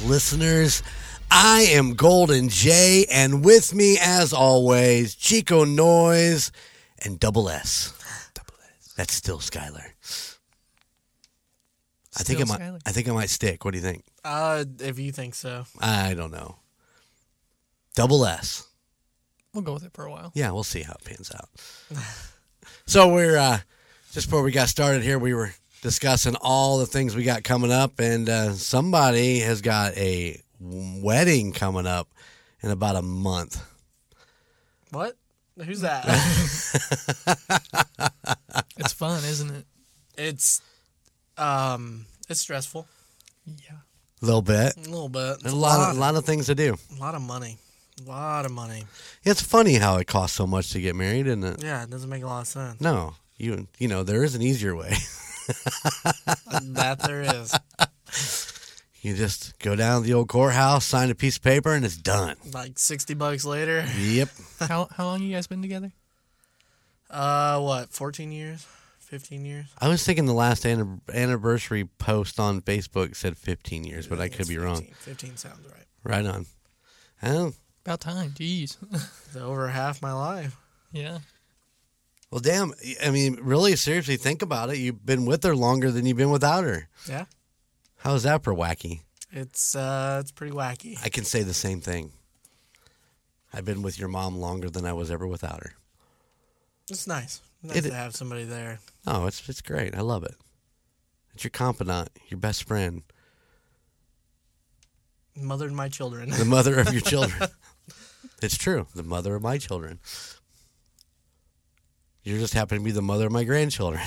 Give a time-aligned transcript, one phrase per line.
[0.00, 0.82] podcast listeners.
[1.30, 6.50] I am Golden J, and with me, as always, Chico Noise
[7.04, 7.92] and Double S.
[8.34, 8.92] Double S.
[8.96, 9.84] That's still Skylar.
[12.18, 12.60] I think it Still might.
[12.60, 12.80] Skylar.
[12.86, 13.64] I think I might stick.
[13.64, 14.04] What do you think?
[14.24, 15.64] Uh, if you think so.
[15.80, 16.56] I don't know.
[17.94, 18.66] Double S.
[19.54, 20.32] We'll go with it for a while.
[20.34, 21.48] Yeah, we'll see how it pans out.
[22.86, 23.58] so we're uh,
[24.12, 27.72] just before we got started here, we were discussing all the things we got coming
[27.72, 32.08] up, and uh, somebody has got a wedding coming up
[32.62, 33.62] in about a month.
[34.90, 35.16] What?
[35.64, 36.06] Who's that?
[38.76, 39.66] It's fun, isn't it?
[40.16, 40.62] it's
[41.36, 42.86] um, it's stressful
[43.46, 43.76] Yeah.
[44.22, 44.74] A little bit.
[44.76, 45.40] a little bit.
[45.42, 46.76] There's a lot, of, lot of things to do.
[46.96, 47.58] a lot of money,
[48.06, 48.84] a lot of money.
[49.22, 51.62] It's funny how it costs so much to get married, isn't it?
[51.62, 52.80] Yeah, it doesn't make a lot of sense.
[52.80, 54.94] No, you you know there is an easier way.
[56.74, 57.54] that there is.
[59.02, 61.96] You just go down to the old courthouse, sign a piece of paper, and it's
[61.96, 62.36] done.
[62.52, 63.82] Like sixty bucks later.
[63.98, 64.28] Yep.
[64.68, 65.90] How how long you guys been together?
[67.08, 67.88] Uh, what?
[67.88, 68.66] Fourteen years?
[68.98, 69.64] Fifteen years?
[69.80, 74.24] I was thinking the last anni- anniversary post on Facebook said 15 years, but I
[74.24, 74.86] think could it's be wrong.
[74.98, 75.38] 15.
[75.38, 75.86] Sounds right.
[76.04, 76.44] Right on.
[77.22, 77.54] Oh,
[77.86, 78.32] About time.
[78.32, 78.76] Jeez.
[79.34, 80.56] Over half my life.
[80.92, 81.20] yeah.
[82.30, 82.72] Well, damn.
[83.04, 84.78] I mean, really, seriously, think about it.
[84.78, 86.88] You've been with her longer than you've been without her.
[87.08, 87.24] Yeah.
[87.98, 89.00] How's that for wacky?
[89.32, 90.96] It's uh, it's pretty wacky.
[91.04, 92.12] I can say the same thing.
[93.52, 95.74] I've been with your mom longer than I was ever without her.
[96.90, 97.40] It's nice.
[97.62, 98.78] Nice It- to have somebody there.
[99.06, 99.94] Oh, it's it's great.
[99.96, 100.34] I love it.
[101.34, 103.02] It's your confidant, your best friend,
[105.36, 106.30] Mothered my children.
[106.30, 107.48] the mother of your children.
[108.42, 110.00] it's true, the mother of my children.
[112.30, 114.00] You just happen to be the mother of my grandchildren.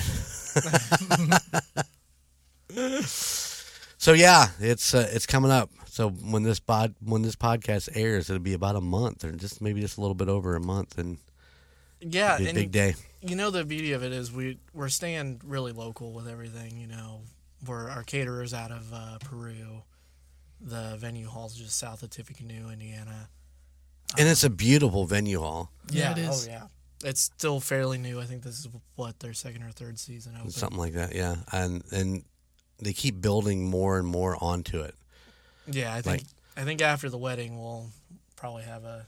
[3.98, 5.70] so yeah, it's uh, it's coming up.
[5.88, 9.60] So when this pod when this podcast airs, it'll be about a month, or just
[9.60, 11.18] maybe just a little bit over a month, and
[12.00, 12.94] yeah, it'll be a and big day.
[13.20, 16.78] you know the beauty of it is we we're staying really local with everything.
[16.78, 17.20] You know,
[17.66, 19.82] we're our caterers out of uh, Peru.
[20.60, 23.28] The venue hall's just south of Tippecanoe, Indiana.
[24.18, 25.70] And it's a beautiful venue hall.
[25.90, 26.48] Yeah, it is.
[26.48, 26.66] Oh yeah,
[27.04, 28.20] it's still fairly new.
[28.20, 30.50] I think this is what their second or third season open.
[30.50, 31.14] something like that.
[31.14, 32.24] Yeah, and and
[32.78, 34.94] they keep building more and more onto it.
[35.66, 36.26] Yeah, I think Like-
[36.56, 37.90] I think after the wedding we'll
[38.36, 39.06] probably have a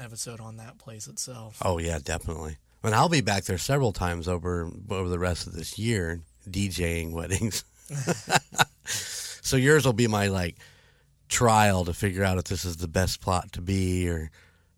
[0.00, 1.58] episode on that place itself.
[1.64, 2.56] Oh yeah, definitely.
[2.84, 7.12] And I'll be back there several times over over the rest of this year, DJing
[7.18, 7.64] weddings.
[8.84, 10.56] so yours will be my like
[11.28, 14.30] trial to figure out if this is the best plot to be or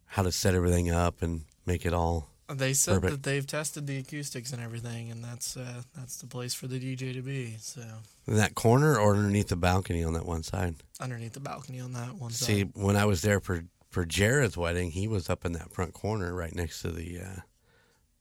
[0.07, 2.29] how to set everything up and make it all.
[2.53, 3.11] They said Perfect.
[3.13, 6.79] that they've tested the acoustics and everything, and that's uh, that's the place for the
[6.79, 7.57] DJ to be.
[7.59, 7.81] So
[8.27, 10.77] In that corner or underneath the balcony on that one side.
[11.01, 12.47] underneath the balcony on that one side.
[12.47, 12.73] See, side.
[12.75, 16.35] when I was there for for Jared's wedding, he was up in that front corner
[16.35, 17.41] right next to the uh,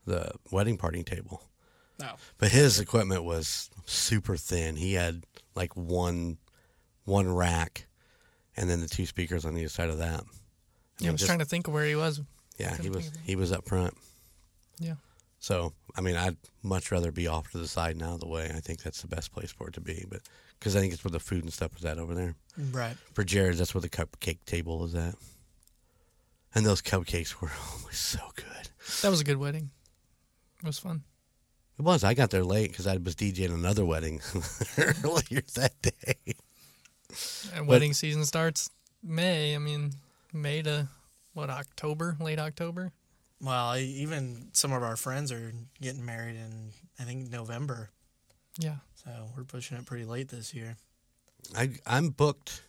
[0.06, 1.44] the wedding party table.
[2.00, 2.14] No.
[2.38, 4.78] But his equipment was super thin.
[4.78, 6.38] He had like one
[7.04, 7.88] one rack,
[8.56, 10.24] and then the two speakers on either side of that.
[11.00, 12.22] Yeah, I was just- trying to think of where he was.
[12.58, 13.26] Yeah, he was think of it.
[13.26, 13.96] he was up front.
[14.80, 14.96] Yeah.
[15.40, 18.18] So I mean, I'd much rather be off to the side now.
[18.18, 20.22] The way I think that's the best place for it to be, but
[20.60, 22.36] because I think it's where the food and stuff is at over there.
[22.72, 22.96] Right.
[23.14, 25.16] For Jared's, that's where the cupcake table is at.
[26.56, 28.70] And those cupcakes were always so good.
[29.02, 29.72] That was a good wedding.
[30.64, 31.04] It was fun.
[31.78, 32.04] It was.
[32.04, 34.22] I got there late because I was DJing another wedding
[34.78, 36.16] earlier that day.
[37.12, 38.70] Uh, and wedding season starts
[39.04, 39.56] May.
[39.56, 39.92] I mean,
[40.32, 40.88] May to
[41.34, 42.92] what October, late October.
[43.44, 45.52] Well, even some of our friends are
[45.82, 47.90] getting married in I think November,
[48.58, 48.78] Yeah.
[48.96, 50.78] so we're pushing it pretty late this year.
[51.56, 52.64] I I'm booked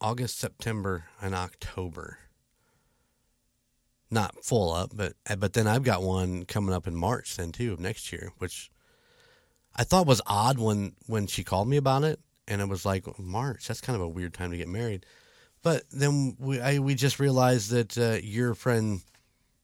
[0.00, 2.18] August, September, and October.
[4.10, 7.52] Not full up, but eh, but then I've got one coming up in March then
[7.52, 8.70] too of next year, which
[9.74, 13.18] I thought was odd when when she called me about it, and it was like
[13.18, 13.68] March.
[13.68, 15.06] That's kind of a weird time to get married.
[15.62, 19.00] But then we I, we just realized that uh, your friend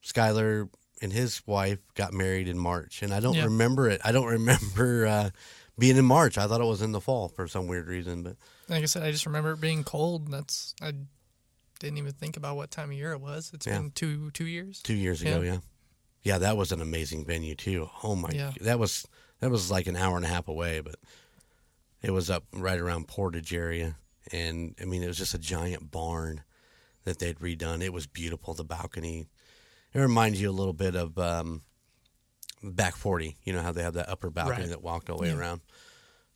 [0.04, 0.69] Skylar
[1.02, 3.44] and his wife got married in March, and I don't Yeah.
[3.44, 4.00] remember it.
[4.04, 5.31] I don't remember uh,
[5.78, 6.38] being in March.
[6.38, 8.37] I thought it was in the fall for some weird reason, but
[8.69, 10.31] Like I said, I just remember it being cold.
[10.31, 10.93] That's I
[11.78, 13.50] didn't even think about what time of year it was.
[13.54, 13.78] It's Yeah.
[13.78, 14.81] been two two years.
[14.82, 15.52] two years ago, Yeah.
[15.52, 15.58] yeah,
[16.22, 17.88] yeah, that was an amazing venue too.
[18.02, 18.52] Oh my, Yeah.
[18.60, 19.06] that was
[19.40, 20.96] that was like an hour and a half away, but
[22.02, 23.96] it was up right around Portage area,
[24.32, 26.43] and I mean it was just a giant barn
[27.05, 27.82] that they'd redone.
[27.82, 28.55] It was beautiful.
[28.55, 29.26] The balcony,
[29.94, 31.19] it reminds you a little bit of.
[31.19, 31.62] Um,
[32.62, 34.70] back 40 you know how they have that upper balcony Right.
[34.70, 35.37] that walked all the way Yeah.
[35.38, 35.61] around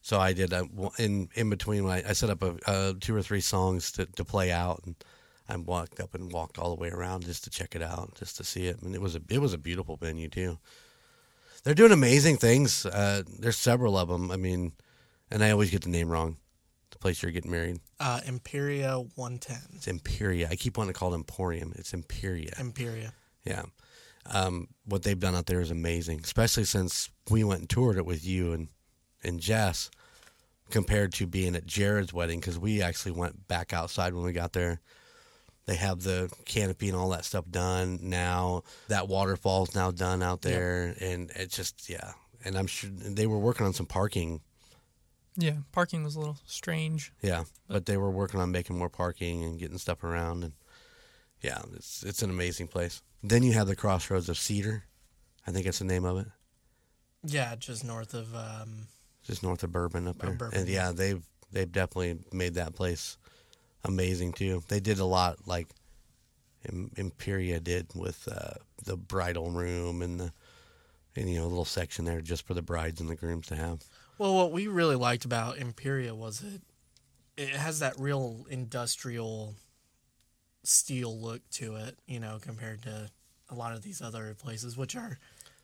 [0.03, 0.65] So I did uh,
[0.99, 1.87] in in between.
[1.89, 4.95] I, I set up a, uh, two or three songs to, to play out, and
[5.49, 8.37] I walked up and walked all the way around just to check it out, just
[8.37, 8.81] to see it.
[8.83, 10.59] And it was a it was a beautiful venue too.
[11.65, 12.87] They're doing amazing things.
[12.87, 14.31] Uh, there's several of them.
[14.31, 14.73] I mean,
[15.31, 16.37] and I always get the name wrong.
[16.91, 17.81] The place you're getting married.
[17.99, 19.77] Uh, Imperia 110.
[19.77, 20.49] It's Imperia.
[20.51, 21.73] I keep wanting to call it Emporium.
[21.77, 22.53] It's Imperia.
[22.59, 23.13] Imperia.
[23.45, 23.63] Yeah.
[24.27, 28.05] Um, what they've done out there is amazing, especially since we went and toured it
[28.05, 28.69] with you and,
[29.23, 29.91] and Jess
[30.71, 34.53] compared to being at Jared's wedding because we actually went back outside when we got
[34.53, 34.81] there.
[35.67, 38.63] They have the canopy and all that stuff done now.
[38.89, 42.13] That waterfall's now done out there, and it's just yeah.
[42.45, 44.41] And I'm sure they were working on some parking.
[45.41, 47.13] Yeah, parking was a little strange.
[47.23, 50.53] Yeah, but they were working on making more parking and getting stuff around, and
[51.41, 53.03] yeah, it's it's an amazing place.
[53.23, 54.85] Then you have the Crossroads of Cedar,
[55.47, 56.27] I think that's the name of it.
[57.25, 58.35] Yeah, just north of.
[58.35, 58.87] Um,
[59.23, 60.33] just north of Bourbon up there.
[60.33, 60.93] Bourbon, and yeah, yeah.
[60.93, 61.23] they've
[61.53, 63.19] they've definitely made that place
[63.85, 64.63] amazing too.
[64.69, 65.69] They did a lot like
[66.97, 68.55] Imperia did with uh,
[68.85, 70.33] the bridal room and the
[71.17, 73.57] and you know a little section there just for the brides and the grooms to
[73.57, 73.81] have.
[74.21, 76.61] Well, what we really liked about Imperia was it
[77.39, 79.55] it has that real industrial
[80.63, 83.09] steel look to it, you know, compared to
[83.49, 85.19] a lot of these other places, which are,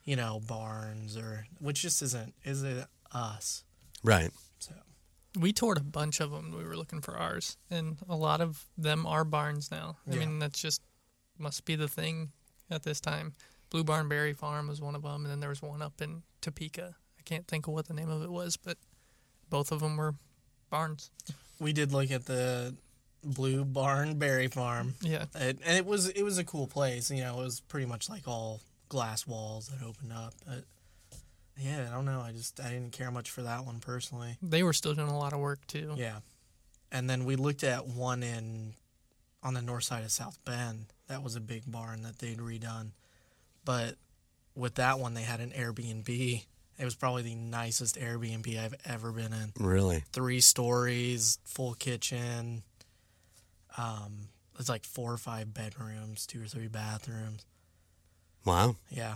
[0.04, 3.62] you know, barns or which just isn't is it us.
[4.02, 4.30] Right.
[4.58, 4.72] So
[5.38, 6.54] We toured a bunch of them.
[6.56, 9.98] We were looking for ours, and a lot of them are barns now.
[10.10, 10.20] I Yeah.
[10.20, 10.80] mean, that's just
[11.38, 12.32] must be the thing
[12.70, 13.34] at this time.
[13.68, 16.22] Blue Barn Berry Farm was one of them, and then there was one up in
[16.40, 16.96] Topeka.
[17.26, 18.78] Can't think of what the name of it was, but
[19.50, 20.14] both of them were
[20.70, 21.10] barns.
[21.60, 22.74] we did look at the
[23.22, 24.94] Blue Barn Berry Farm.
[25.02, 27.10] Yeah, It, and it was it was a cool place.
[27.10, 30.32] You know, it was pretty much like all glass walls that opened up.
[30.46, 30.64] But
[31.58, 32.20] yeah, I don't know.
[32.20, 34.38] I just I didn't care much for that one personally.
[34.40, 35.94] they were still doing a lot of work too.
[35.96, 36.20] Yeah,
[36.92, 38.74] and then we looked at one in
[39.42, 40.86] on the north side of South Bend.
[41.08, 42.90] That was a big barn that they'd redone.
[43.64, 43.96] But
[44.54, 46.44] with that one, they had an Airbnb.
[46.78, 49.52] It was probably the nicest Airbnb I've ever been in.
[49.58, 50.04] Really.
[50.12, 52.62] Three stories, full kitchen.
[53.78, 54.28] Um,
[54.58, 57.44] it's like four or five bedrooms, two or three bathrooms.
[58.44, 58.76] Wow.
[58.90, 59.14] Yeah,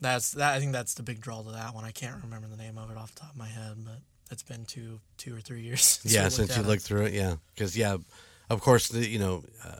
[0.00, 0.54] that's that.
[0.54, 1.84] I think that's the big draw to that one.
[1.84, 3.98] I can't remember the name of it off the top of my head, but
[4.30, 5.82] it's been two, two or three years.
[6.02, 6.66] since yeah, since you it.
[6.66, 7.96] looked through it, yeah, because yeah,
[8.50, 9.78] of course, the, you know, uh,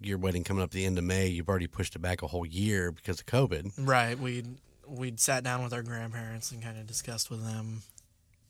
[0.00, 2.46] your wedding coming up the end of May, you've already pushed it back a whole
[2.46, 3.72] year because of COVID.
[3.78, 4.18] Right.
[4.18, 4.46] We'd
[4.86, 7.82] we'd sat down with our grandparents and kind of discussed with them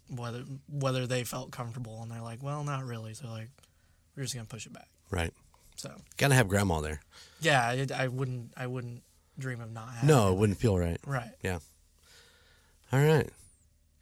[0.08, 3.48] whether whether they felt comfortable, and they're like, "Well, not really." So like,
[4.16, 4.88] we're just gonna push it back.
[5.10, 5.32] Right.
[5.76, 7.00] So Got to have grandma there.
[7.40, 9.02] yeah, I, I wouldn't I wouldn't
[9.38, 10.08] dream of not having.
[10.08, 10.38] No, it it.
[10.38, 10.98] wouldn't feel right.
[11.06, 11.32] Right.
[11.42, 11.58] Yeah.
[12.92, 13.28] All right.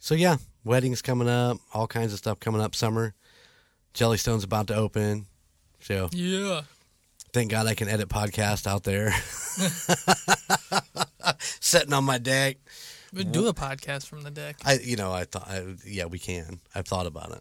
[0.00, 2.74] So yeah, weddings coming up, all kinds of stuff coming up.
[2.74, 3.14] Summer,
[3.94, 5.26] Jellystone's about to open.
[5.80, 6.62] So Yeah.
[7.32, 9.12] Thank God I can edit podcast out there.
[11.60, 12.58] Sitting on my deck.
[13.12, 14.56] We do a podcast from the deck.
[14.64, 16.60] I, you know, I thought, I, yeah, we can.
[16.74, 17.40] I've thought about it.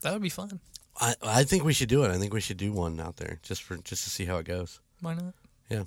[0.00, 0.60] That would be fun.
[0.98, 2.10] I, I think we should do it.
[2.10, 4.46] I think we should do one out there just for just to see how it
[4.46, 4.80] goes.
[5.00, 5.34] Why not?
[5.68, 5.84] Yeah,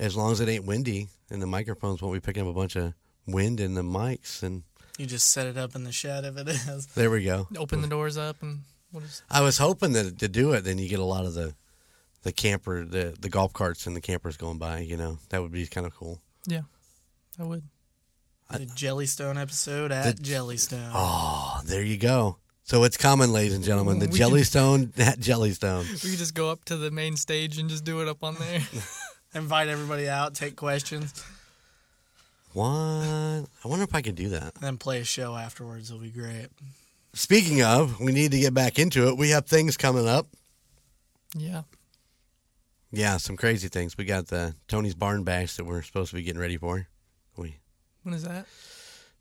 [0.00, 2.74] as long as it ain't windy and the microphones won't be picking up a bunch
[2.76, 2.94] of
[3.26, 4.64] wind in the mics, and
[4.98, 6.86] You just set it up in the shed if it is.
[6.94, 7.46] there we go.
[7.56, 8.60] Open the doors up and
[8.92, 11.54] we'll I was hoping that to do it, then you get a lot of the
[12.22, 14.80] the camper, the the golf carts and the campers going by.
[14.80, 16.20] You know, that would be kind of cool.
[16.46, 16.62] yeah.
[17.38, 17.62] I would.
[18.50, 20.90] The Jellystone episode at The- Jellystone.
[20.92, 22.36] Oh, there you go.
[22.64, 24.00] So it's common, ladies and gentlemen.
[24.00, 25.84] The We can- Jellystone at Jellystone.
[26.04, 28.34] We could just go up to the main stage and just do it up on
[28.36, 28.60] there.
[29.34, 31.24] Invite everybody out, take questions,
[32.52, 32.66] What?
[32.66, 34.54] I wonder if I could do that.
[34.56, 35.88] and then play a show afterwards.
[35.90, 36.48] It'll be great.
[37.12, 39.16] Speaking of, we need to get back into it.
[39.18, 40.28] We have things coming up.
[41.36, 41.62] yeah.
[42.92, 43.96] Yeah, some crazy things.
[43.96, 46.88] We got the Tony's Barn Bash that we're supposed to be getting ready for.
[47.36, 47.56] We
[48.02, 48.46] When is that?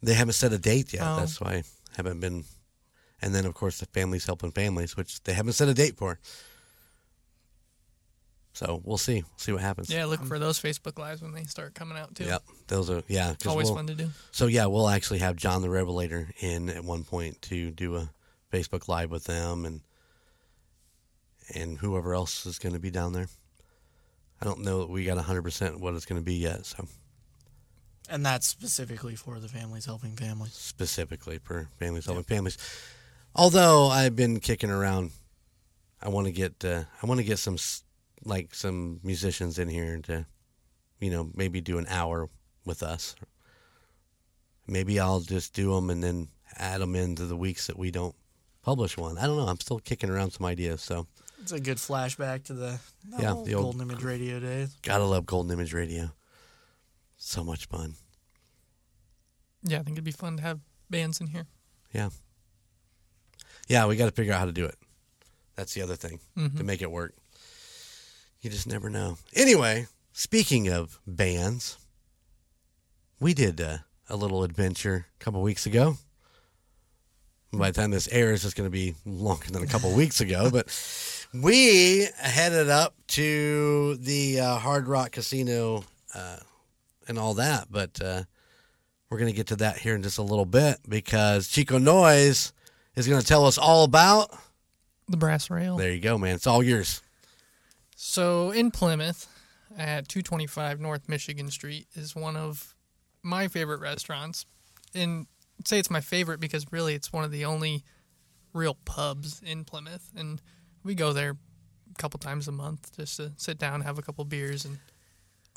[0.02, 1.04] they haven't set a date yet.
[1.06, 1.18] Oh.
[1.18, 1.64] That's why I
[1.96, 2.46] haven't been.
[3.22, 6.20] And then of course the families helping families, which they haven't set a date for.
[8.60, 9.24] So we'll see.
[9.38, 9.90] See what happens.
[9.90, 12.26] Yeah, look for those Facebook lives when they start coming out too.
[12.26, 12.44] Yep.
[12.68, 13.30] Those are yeah.
[13.36, 14.10] 'cause Always we'll- fun to do.
[14.32, 18.10] So yeah, we'll actually have John the Revelator in at one point to do a
[18.52, 19.80] Facebook live with them and
[21.56, 23.30] and whoever else is going to be down there.
[24.42, 26.66] I don't know that we got hundred percent what it's going to be yet.
[26.66, 26.86] So
[28.10, 30.52] And that's specifically for the families helping families.
[30.54, 32.58] specifically for families helping families.
[33.36, 35.12] Although I've been kicking around,
[36.02, 37.84] I want to get uh, I want to get some s-
[38.24, 40.26] like some musicians in here to,
[41.00, 42.30] you know, maybe do an hour
[42.66, 43.16] with us.
[44.68, 48.16] Maybe I'll just do them and then add them into the weeks that we don't
[48.62, 49.18] publish one.
[49.18, 49.48] I don't know.
[49.48, 50.82] I'm still kicking around some ideas.
[50.82, 51.08] So
[51.42, 54.76] It's a good flashback to the, the Yeah, old the old- Golden Image Radio days.
[54.84, 56.12] gotta love Golden Image Radio.
[57.18, 57.96] So much fun.
[59.64, 60.60] Yeah, I think it'd be fun to have
[60.90, 61.46] bands in here.
[61.94, 62.10] Yeah.
[63.68, 64.76] Yeah, we got to figure out how to do it.
[65.56, 66.58] That's the other thing Mm-hmm.
[66.58, 67.14] to make it work.
[68.42, 69.18] You just never know.
[69.34, 71.78] Anyway, speaking of bands,
[73.20, 75.98] we did uh, a little adventure a couple weeks ago.
[77.52, 80.50] By the time this airs, it's going to be longer than a couple weeks ago,
[80.52, 80.68] but
[81.34, 85.84] we headed up to the uh, Hard Rock Casino
[86.16, 86.38] uh,
[87.08, 87.68] and all that.
[87.70, 88.24] But uh,
[89.10, 92.54] we're going to get to that here in just a little bit because Chico Noise
[92.96, 94.30] is going to tell us all about.
[95.10, 95.76] The Brass Rail.
[95.76, 96.36] There you go, man.
[96.36, 97.02] It's all yours.
[98.02, 99.28] So in Plymouth,
[99.78, 102.74] at 225 North Michigan Street, is one of
[103.24, 104.46] my favorite restaurants.
[104.96, 105.28] And
[105.60, 107.84] I'd say it's my favorite because really it's one of the only
[108.54, 110.42] real pubs in Plymouth, and
[110.82, 114.24] we go there a couple times a month just to sit down, have a couple
[114.24, 114.80] beers, and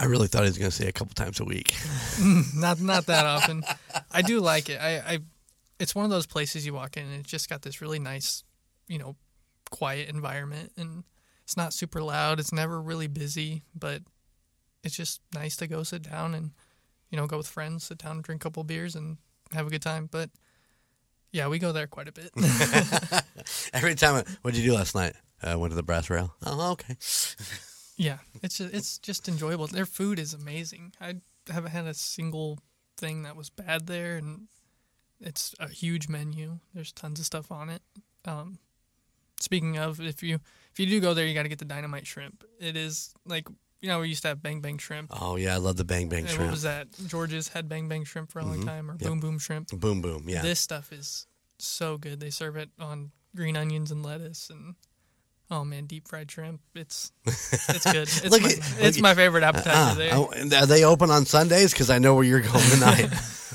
[0.01, 1.77] I really thought he was going to say a couple times a week.
[2.57, 3.63] not not that often.
[4.11, 4.81] I do like it.
[4.81, 5.19] I, I
[5.79, 8.43] it's one of those places you walk in and it's just got this really nice,
[8.89, 9.15] you know,
[9.71, 11.05] quiet environment and
[11.53, 12.41] it's not super loud.
[12.41, 14.01] It's never really busy, but
[14.83, 16.53] it's just nice to go sit down and
[17.11, 19.19] you know go with friends, sit down, drink a couple beers, and
[19.53, 20.09] have a good time.
[20.11, 20.31] But
[21.31, 22.31] yeah, we go there quite a bit.
[23.75, 25.13] Every time, what did you do last night?
[25.43, 26.35] Uh, went to the brass rail.
[26.47, 26.97] Oh, okay.
[27.99, 29.67] yeah, it's just, it's just enjoyable.
[29.67, 30.95] Their food is amazing.
[31.03, 31.17] I
[31.51, 32.61] haven't had a single
[32.97, 34.49] thing that was bad there, and
[35.21, 36.61] it's a huge menu.
[36.73, 37.83] There's tons of stuff on it.
[38.25, 38.59] Um,
[39.39, 40.39] speaking of, if you
[40.73, 42.45] if you do go there, you got to get the dynamite shrimp.
[42.61, 43.47] It is like
[43.81, 45.11] you know we used to have bang bang shrimp.
[45.21, 46.51] Oh yeah, I love the bang bang And what shrimp.
[46.53, 46.89] was that?
[47.07, 49.69] George's had bang bang shrimp for a long time, or boom boom shrimp.
[49.69, 50.25] Boom boom.
[50.29, 50.43] Yeah.
[50.43, 51.27] This stuff is
[51.59, 52.21] so good.
[52.21, 54.75] They serve it on green onions and lettuce and
[55.51, 56.61] oh man, deep fried shrimp.
[56.75, 58.09] It's it's good.
[58.09, 60.11] It's, Look my, at- it's look my favorite appetizer Ah, there.
[60.15, 61.73] oh, and are they open on Sundays?
[61.73, 63.11] Because I know where you're going tonight.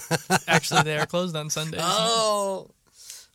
[0.47, 1.81] Actually, they are closed on Sundays.
[1.83, 2.69] oh.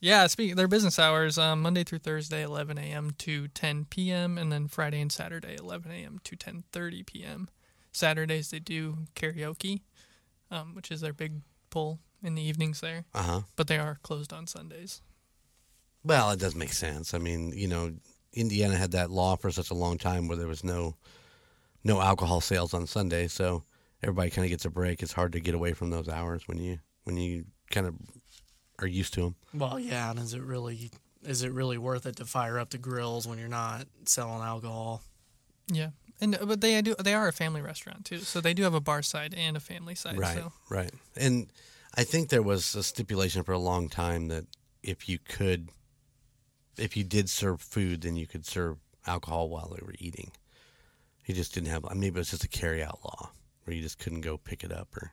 [0.02, 3.12] Yeah, speaking their business hours, um, Monday through Thursday, 11 a.m.
[3.18, 6.18] to 10 p.m., and then Friday and Saturday, 11 a.m.
[6.24, 7.48] to 10:30 p.m.
[7.92, 9.82] Saturdays they do karaoke,
[10.50, 13.40] um, which is their big pull in the evenings there, Uh huh.
[13.54, 15.02] but they are closed on Sundays.
[16.02, 17.14] Well, it does make sense.
[17.14, 17.92] I mean, you know,
[18.32, 20.96] Indiana had that law for such a long time where there was no
[21.84, 23.62] no alcohol sales on Sunday, so
[24.02, 25.00] everybody kind of gets a break.
[25.00, 27.94] It's hard to get away from those hours when you when you kind of
[28.82, 29.34] are used to them.
[29.54, 30.90] Well, oh, yeah, and is it really
[31.24, 35.02] is it really worth it to fire up the grills when you're not selling alcohol?
[35.68, 38.74] Yeah, and but they do they are a family restaurant too, so they do have
[38.74, 40.18] a bar side and a family side.
[40.18, 40.90] Right, So right.
[41.16, 41.46] And
[41.94, 44.46] I think there was a stipulation for a long time that
[44.82, 45.68] if you could,
[46.76, 50.32] if you did serve food, then you could serve alcohol while they were eating.
[51.26, 51.84] You just didn't have.
[51.94, 53.30] Maybe it was just a carry-out law
[53.64, 55.12] where you just couldn't go pick it up, or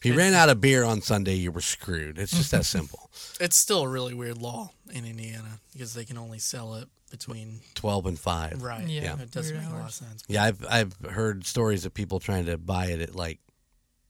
[0.00, 2.18] if you ran out of beer on Sunday, you were screwed.
[2.18, 3.10] It's just that simple.
[3.40, 7.60] It's still a really weird law in Indiana because they can only sell it between
[7.74, 8.60] Twelve and five.
[8.62, 8.86] right.
[8.86, 10.24] Yeah, it doesn't weird make a lot of sense.
[10.28, 13.38] Yeah, I've I've heard stories of people trying to buy it at like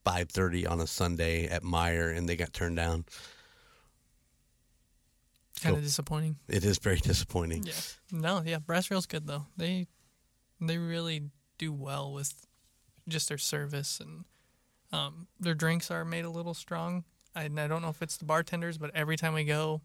[0.05, 3.05] five thirty on a Sunday at Meijer, and they got turned down.
[5.63, 5.79] kind Cool.
[5.79, 6.37] of disappointing.
[6.49, 7.65] It is very disappointing.
[7.65, 7.73] Yeah.
[8.13, 9.47] No, yeah, Brass Rail's good though.
[9.57, 9.89] They
[10.61, 11.23] they really
[11.59, 12.33] do well with
[13.09, 14.25] just their service and
[14.93, 17.05] um, their drinks are made a little strong.
[17.35, 19.83] I, and I don't know if it's the bartenders, but every time we go,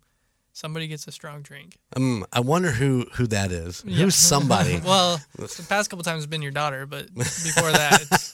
[0.54, 1.78] somebody gets a strong drink.
[1.96, 3.84] Um, I wonder who who that is.
[3.86, 4.06] Yeah.
[4.06, 4.80] Who's somebody?
[4.86, 8.34] well, the past couple times has been your daughter, but before that, it's,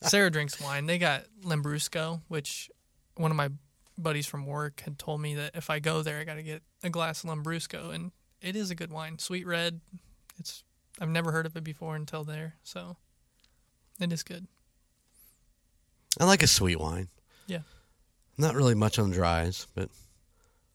[0.10, 0.86] Sarah drinks wine.
[0.86, 2.70] They got Lambrusco, which
[3.16, 3.48] one of my
[3.96, 6.62] buddies from work had told me that if I go there, I got to get
[6.82, 9.80] a glass of Lambrusco, and it is a good wine, sweet red.
[10.38, 10.64] It's
[11.00, 12.96] I've never heard of it before until there, so
[14.00, 14.46] it is good.
[16.20, 17.08] I like a sweet wine.
[17.46, 17.60] Yeah.
[18.38, 19.88] Not really much on dries, but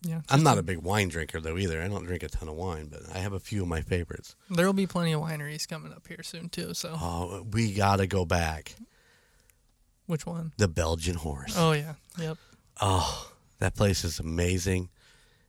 [0.01, 1.81] Yeah, I'm not a big wine drinker though either.
[1.81, 4.35] I don't drink a ton of wine, but I have a few of my favorites.
[4.49, 6.73] There will be plenty of wineries coming up here soon too.
[6.73, 8.75] So Oh, we gotta go back.
[10.05, 10.53] which one?
[10.57, 11.53] The Belgian horse.
[11.57, 12.37] Oh yeah, yep.
[12.81, 14.89] Oh, that place is amazing.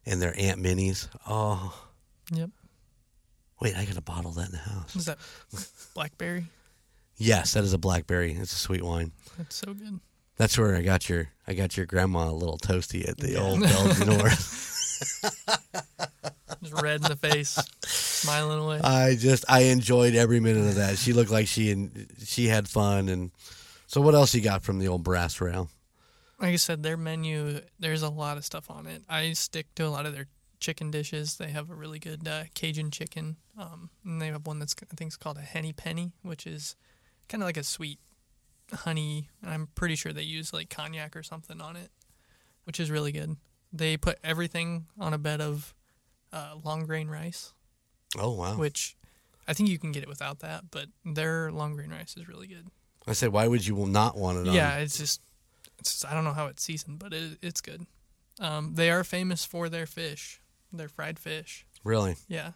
[0.07, 1.09] And their Aunt Minnie's.
[1.29, 1.87] Oh,
[2.33, 2.51] Yep.
[3.61, 4.97] wait, I got a bottle of that in the house.
[4.97, 5.19] Is that
[5.95, 6.47] blackberry?
[7.21, 8.33] Yes, that is a blackberry.
[8.33, 9.13] It's a sweet wine.
[9.37, 10.01] That's so good.
[10.37, 13.41] That's where I got your I got your grandma a little toasty at the Yeah.
[13.41, 14.67] old Belgian horse.
[16.63, 18.81] Just red in the face, smiling away.
[18.83, 20.99] I just I enjoyed every minute of that.
[20.99, 23.31] She looked like she and she had fun and
[23.87, 25.69] so what else you got from the old brass rail?
[26.39, 29.03] like I said, their menu, there's a lot of stuff on it.
[29.11, 30.27] I stick to a lot of their
[30.59, 31.37] chicken dishes.
[31.37, 33.37] They have a really good uh, Cajun chicken.
[33.59, 36.77] Um, and they have one that's, I think, it's called a henny penny, which is
[37.31, 37.99] kind of like a sweet
[38.73, 39.29] honey.
[39.43, 41.91] I'm pretty sure they use like cognac or something on it,
[42.65, 43.37] which is really good.
[43.73, 45.75] They put everything on a bed of
[46.33, 47.55] uh, long grain rice,
[48.19, 48.57] Oh wow!
[48.59, 48.97] which
[49.49, 52.47] I think you can get it without that, but their long grain rice is really
[52.47, 52.67] good.
[53.07, 54.55] I said, why would you not want it on?
[54.55, 55.21] Yeah, it's just,
[55.79, 57.87] it's just, I don't know how it's seasoned, but it, it's good.
[58.39, 60.41] Um, they are famous for their fish,
[60.73, 61.65] their fried fish.
[61.83, 62.17] really.
[62.29, 62.53] Yeah,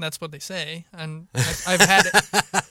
[0.00, 2.14] that's what they say, and I've, I've had it.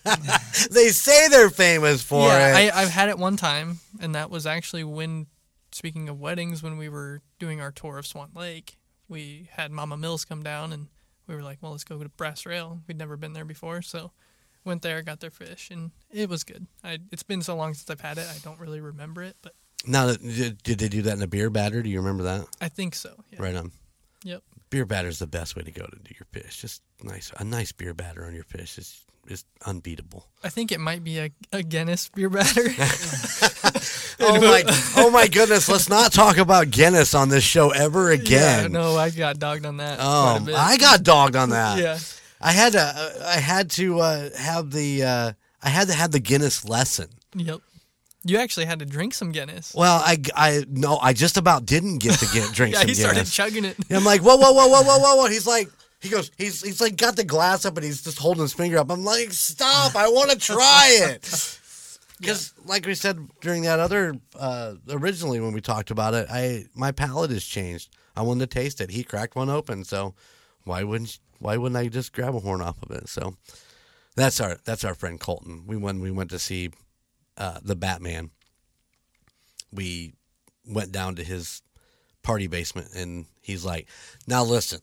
[0.71, 2.73] They say they're famous for yeah, it.
[2.73, 5.27] I, I've had it one time, and that was actually when,
[5.71, 9.95] speaking of weddings, when we were doing our tour of Swan Lake, we had Mama
[9.95, 10.87] Mills come down, and
[11.27, 12.81] we were like, well, let's go to Brass Rail.
[12.87, 14.11] We'd never been there before, so
[14.65, 16.67] went there, got their fish, and it was good.
[16.83, 19.53] I, it's been so long since I've had it, I don't really remember it, but
[19.85, 21.81] now, did, did they do that in a beer batter?
[21.81, 22.45] Do you remember that?
[22.59, 23.23] I think so.
[23.31, 23.41] Yeah.
[23.41, 23.71] Right on.
[24.23, 24.43] Yep.
[24.69, 26.61] Beer batter is the best way to go to do your fish.
[26.61, 30.27] Just nice, a nice beer batter on your fish is is unbeatable.
[30.43, 32.69] I think it might be a, a Guinness beer batter.
[34.21, 34.63] Oh my,
[34.97, 35.69] oh my goodness!
[35.69, 38.71] Let's not talk about Guinness on this show ever yeah, again.
[38.73, 39.99] no, I got dogged on that.
[40.01, 40.45] Oh.
[40.55, 41.77] I got dogged on that.
[41.79, 41.99] yeah.
[42.41, 45.31] I had to, uh, I had to uh, have the, uh,
[45.63, 47.07] I had to have the Guinness lesson.
[47.35, 47.61] Yep.
[48.29, 49.73] You actually had to drink some Guinness.
[49.73, 52.99] Well, I, I no, I just about didn't get to get drink some Guinness.
[52.99, 53.77] yeah, some he started chugging it.
[53.89, 55.25] And I'm like, whoa, whoa, whoa, whoa, whoa, whoa, whoa.
[55.27, 58.43] He's like, he goes, he's he's like got the glass up and he's just holding
[58.43, 58.91] his finger up.
[58.91, 59.95] I'm like, stop!
[59.95, 61.23] I want to try it.
[62.19, 66.65] Because, like we said during that other uh, originally when we talked about it, I
[66.75, 67.95] my palate has changed.
[68.15, 68.91] I wanted to taste it.
[68.91, 70.15] He cracked one open, so
[70.65, 73.07] why wouldn't why wouldn't I just grab a horn off of it?
[73.07, 73.35] So
[74.17, 75.63] that's our that's our friend Colton.
[75.65, 76.71] We when we went to see
[77.39, 78.29] uh, the Batman,
[79.71, 80.13] we
[80.65, 81.61] went down to his
[82.21, 83.87] party basement and he's like,
[84.27, 84.81] "Now listen,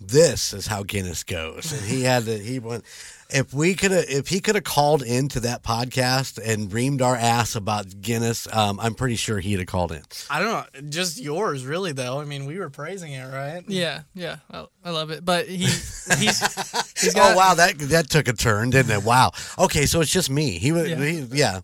[0.00, 2.84] this is how Guinness goes." And he had to he went
[3.30, 7.14] if we could have if he could have called into that podcast and reamed our
[7.16, 10.02] ass about Guinness, um, I'm pretty sure he'd have called in.
[10.30, 10.48] I don't
[10.82, 11.92] know, just yours, really.
[11.92, 13.62] Though I mean, we were praising it, right?
[13.68, 15.24] Yeah, yeah, I, I love it.
[15.24, 16.16] But he he's
[17.00, 19.02] he's got oh wow, that that took a turn, didn't it?
[19.04, 19.32] Wow.
[19.58, 20.52] Okay, so it's just me.
[20.58, 21.04] He was Yeah.
[21.04, 21.60] he, yeah.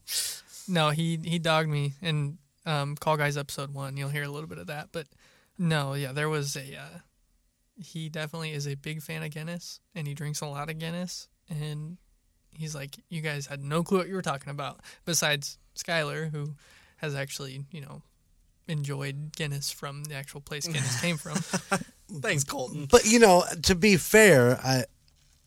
[0.68, 3.96] no he he dogged me in um, Call Guys episode one.
[3.96, 5.06] You'll hear a little bit of that, but
[5.56, 6.98] no, yeah, there was a uh,
[7.76, 11.28] he definitely is a big fan of Guinness and he drinks a lot of Guinness
[11.48, 11.96] and
[12.52, 14.80] he's like, you guys had no clue what you were talking about.
[15.04, 16.54] Besides Skylar, who
[16.98, 18.02] has actually you know
[18.68, 21.36] enjoyed Guinness from the actual place Guinness came from.
[22.20, 22.86] Thanks, Colton.
[22.90, 24.84] But you know, to be fair, I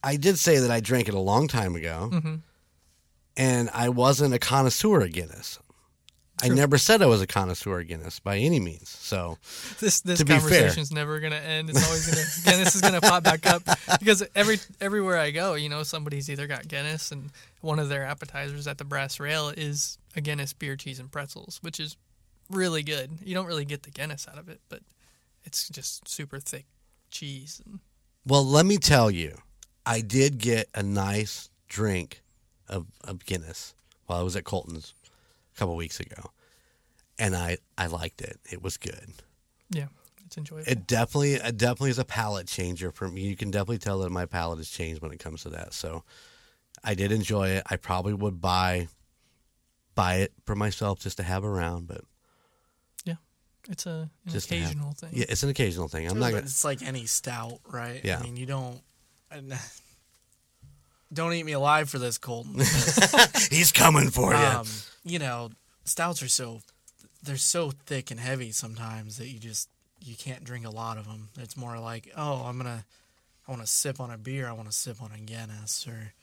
[0.03, 2.41] I did say that I drank it a long time ago, Mhm.
[3.35, 5.59] and I wasn't a connoisseur of Guinness.
[6.43, 8.89] I never said I was a connoisseur of Guinness by any means.
[8.89, 9.37] So
[9.79, 10.39] this this To be fair.
[10.39, 11.69] conversation's never gonna end.
[11.69, 13.63] It's always gonna Guinness is gonna pop back up
[13.99, 18.03] because every everywhere I go, you know, somebody's either got Guinness and one of their
[18.03, 21.97] appetizers at the Brass Rail is a Guinness beer, cheese, and pretzels, which is
[22.49, 23.11] really good.
[23.23, 24.81] You don't really get the Guinness out of it, but
[25.43, 26.65] it's just super thick
[27.09, 27.61] cheese.
[27.65, 27.79] And,
[28.25, 29.37] Well, let me tell you,
[29.85, 32.21] I did get a nice drink
[32.67, 33.73] of, of Guinness
[34.05, 34.93] while I was at Colton's
[35.57, 36.31] a couple weeks ago,
[37.17, 38.39] and I I liked it.
[38.51, 39.13] It was good.
[39.71, 39.87] yeah,
[40.25, 40.71] it's enjoyable.
[40.71, 43.21] It definitely it definitely is a palate changer for me.
[43.21, 45.73] You can definitely tell that my palate has changed when it comes to that.
[45.73, 46.03] So
[46.83, 47.63] I did enjoy it.
[47.69, 48.87] I probably would buy
[49.95, 52.01] buy it for myself just to have around, but
[53.03, 53.15] yeah,
[53.67, 55.09] it's a an Just to have- occasional thing.
[55.13, 56.07] yeah, it's an occasional thing.
[56.07, 56.43] I'm not gonna.
[56.43, 58.01] It's like any stout, right?
[58.03, 58.19] Yeah.
[58.19, 58.79] I mean, you don't.
[61.13, 62.55] Don't eat me alive for this, Colton.
[63.49, 64.37] He's coming for you.
[64.39, 64.67] um,
[65.05, 65.51] you know,
[65.85, 66.61] stouts are so
[67.23, 69.69] they're so thick and heavy sometimes that you just
[70.01, 71.29] you can't drink a lot of them.
[71.39, 72.85] It's more like, oh, I'm gonna,
[73.47, 74.47] I want to sip on a beer.
[74.47, 76.13] I want to sip on a Guinness or,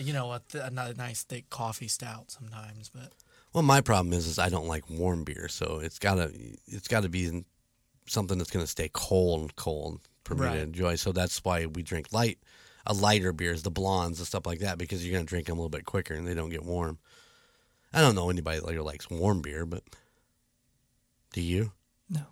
[0.00, 2.90] you know, a, th- a nice thick coffee stout sometimes.
[2.94, 3.12] But
[3.52, 6.30] Well, my problem is, is I don't like warm beer, so it's gotta
[6.66, 7.44] it's gotta be
[8.06, 10.54] something that's gonna stay cold, cold for me Right.
[10.54, 10.94] to enjoy.
[10.96, 12.38] So that's why we drink light,
[12.86, 15.60] a lighter beers, the blondes and stuff like that, because you're gonna drink them a
[15.60, 16.98] little bit quicker and they don't get warm.
[17.92, 19.82] I don't know anybody that likes warm beer, but
[21.32, 21.72] do you?
[22.08, 22.22] No.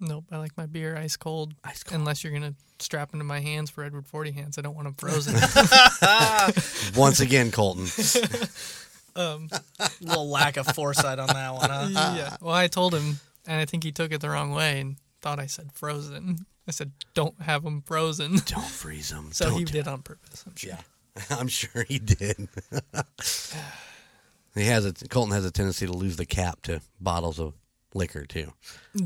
[0.00, 0.24] Nope.
[0.30, 1.54] I like my beer ice cold.
[1.64, 2.00] Ice cold.
[2.00, 4.94] Unless you're gonna strap into my hands for Edward Forty hands, I don't want them
[4.94, 5.34] frozen.
[6.96, 7.86] Once again, Colton.
[9.16, 9.48] um,
[9.78, 11.70] a little lack of foresight on that one.
[11.70, 11.88] Huh?
[12.16, 12.36] yeah.
[12.40, 15.38] Well, I told him, and I think he took it the wrong way and thought
[15.38, 16.46] I said frozen.
[16.68, 19.30] I said, "Don't have them frozen." Don't freeze them.
[19.32, 20.44] So don't he do- did on purpose.
[20.46, 20.70] I'm sure.
[20.70, 22.48] Yeah, I'm sure he did.
[24.54, 27.54] he has a Colton has a tendency to lose the cap to bottles of
[27.94, 28.52] liquor too.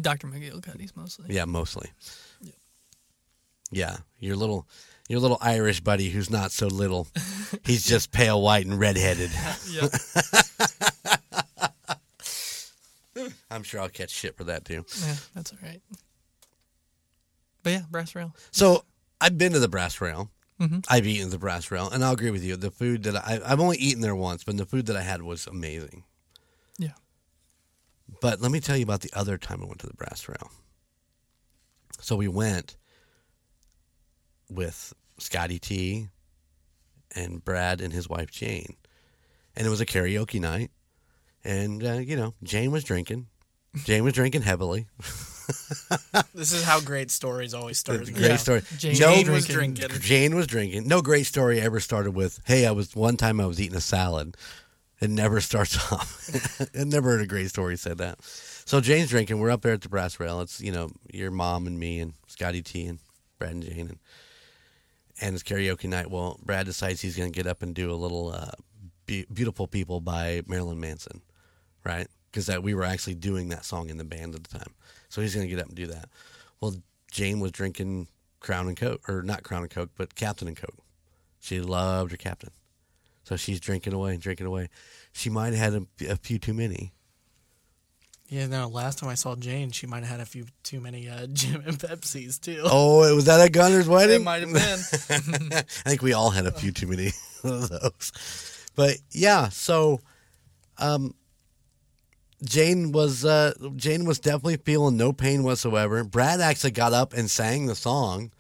[0.00, 0.26] Dr.
[0.28, 1.26] McGillicuddy's mostly.
[1.34, 1.90] Yeah, mostly.
[3.70, 4.66] Yeah, your little
[5.08, 7.06] your little Irish buddy who's not so little.
[7.64, 9.30] He's just pale white and redheaded.
[9.70, 9.92] Yep.
[13.50, 14.84] I'm sure I'll catch shit for that too.
[15.04, 15.80] yeah, that's all right.
[17.62, 18.34] But yeah, brass rail.
[18.50, 18.84] So
[19.20, 20.30] I've been to the Brass Rail.
[20.58, 20.84] Mhm.
[20.88, 22.56] I've eaten the Brass Rail, and I'll agree with you.
[22.56, 25.22] The food that I, I've only eaten there once, but the food that I had
[25.22, 26.04] was amazing.
[26.78, 26.92] Yeah.
[28.20, 30.50] But let me tell you about the other time I went to the Brass Rail.
[32.00, 32.76] So we went
[34.50, 36.08] with Scotty T
[37.14, 38.76] and Brad and his wife Jane,
[39.56, 40.70] and it was a karaoke night.
[41.42, 43.28] And uh, you know, Jane was drinking.
[43.84, 44.86] Jane was drinking heavily.
[46.32, 48.04] This is how great stories always start.
[48.04, 48.36] Great Yeah.
[48.36, 48.62] story.
[48.78, 49.88] Jane no, Jane was drinking.
[50.00, 50.86] Jane was drinking.
[50.86, 53.80] No great story ever started with, "Hey, I was one time I was eating a
[53.80, 54.36] salad."
[55.00, 56.28] It never starts off.
[56.72, 58.22] it never heard a great story said that.
[58.22, 59.40] So Jane's drinking.
[59.40, 60.40] We're up there at the brass rail.
[60.40, 63.00] It's you know your mom and me and Scotty T and
[63.40, 63.98] Brad and Jane and
[65.20, 66.10] and it's karaoke night.
[66.12, 68.52] Well, Brad decides he's going to get up and do a little uh,
[69.06, 71.22] Be- "Beautiful People" by Marilyn Manson,
[71.84, 72.06] right?
[72.30, 74.72] Because that we were actually doing that song in the band at the time.
[75.08, 76.08] So he's going to get up and do that.
[76.60, 76.76] Well,
[77.10, 78.06] Jane was drinking
[78.38, 80.78] Crown and Coke, or not Crown and Coke, but Captain and Coke.
[81.40, 82.50] She loved her Captain.
[83.24, 84.68] So she's drinking away and drinking away.
[85.12, 86.92] She might have had a, a few too many.
[88.28, 88.68] Yeah, no.
[88.68, 91.62] Last time I saw Jane, she might have had a few too many uh, Jim
[91.66, 92.62] and Pepsis too.
[92.64, 94.20] Oh, was that at Gunner's wedding?
[94.20, 95.52] it might have been.
[95.52, 97.08] I think we all had a few too many
[97.44, 98.68] of those.
[98.76, 100.00] But yeah, so
[100.78, 101.14] um,
[102.42, 106.02] Jane was uh, Jane was definitely feeling no pain whatsoever.
[106.04, 108.30] Brad actually got up and sang the song,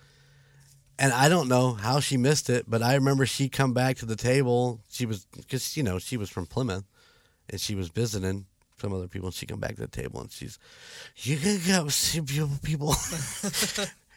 [0.98, 4.06] and I don't know how she missed it, but I remember she come back to
[4.06, 4.80] the table.
[4.90, 6.84] She was because you know she was from Plymouth,
[7.50, 8.46] and she was visiting
[8.80, 9.28] some other people.
[9.28, 10.58] And she come back to the table and she's,
[11.16, 12.94] "You can go see beautiful people."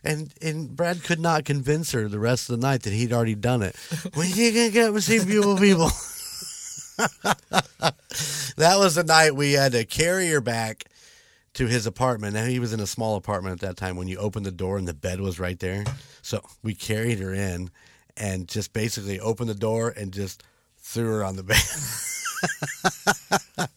[0.05, 3.35] And and Brad could not convince her the rest of the night that he'd already
[3.35, 3.75] done it.
[4.15, 5.89] When you get to see beautiful people?
[8.58, 10.86] that was the night we had to carry her back
[11.56, 12.34] to his apartment.
[12.34, 13.95] Now he was in a small apartment at that time.
[13.95, 15.84] When you opened the door and the bed was right there,
[16.21, 17.69] so we carried her in
[18.17, 20.43] and just basically opened the door and just
[20.77, 21.58] threw her on the bed.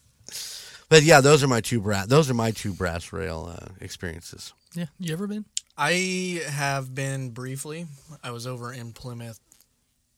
[0.89, 2.07] but yeah, those are my two brass.
[2.07, 4.53] Those are my two brass rail uh, experiences.
[4.73, 4.85] Yeah.
[4.99, 5.45] You ever been?
[5.77, 7.85] I have been briefly.
[8.23, 9.39] I was over in Plymouth.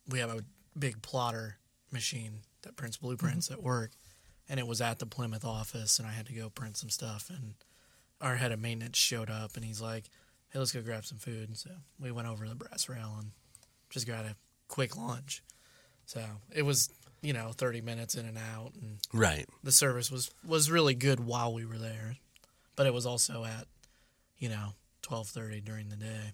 [0.07, 0.43] We have a
[0.77, 1.57] big plotter
[1.91, 3.91] machine that prints blueprints at work,
[4.47, 7.29] and it was at the Plymouth office, and I had to go print some stuff.
[7.29, 7.53] And
[8.21, 10.09] our head of maintenance showed up, and he's like,
[10.49, 11.69] "Hey, let's go grab some food." So
[11.99, 13.31] we went over to the brass rail and
[13.89, 14.35] just got a
[14.67, 15.41] quick lunch.
[16.05, 16.89] So it was,
[17.21, 19.47] you know, thirty minutes in and out, and Right.
[19.63, 22.17] the service was was really good while we were there,
[22.75, 23.67] but it was also at,
[24.37, 26.33] you know, twelve thirty during the day.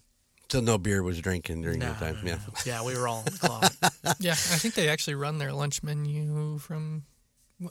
[0.49, 2.19] So no beer was drinking during No, that time.
[2.23, 2.37] no, yeah.
[2.47, 2.53] no.
[2.65, 3.73] yeah, we were all on the clock.
[4.19, 4.31] Yeah.
[4.33, 7.03] I think they actually run their lunch menu from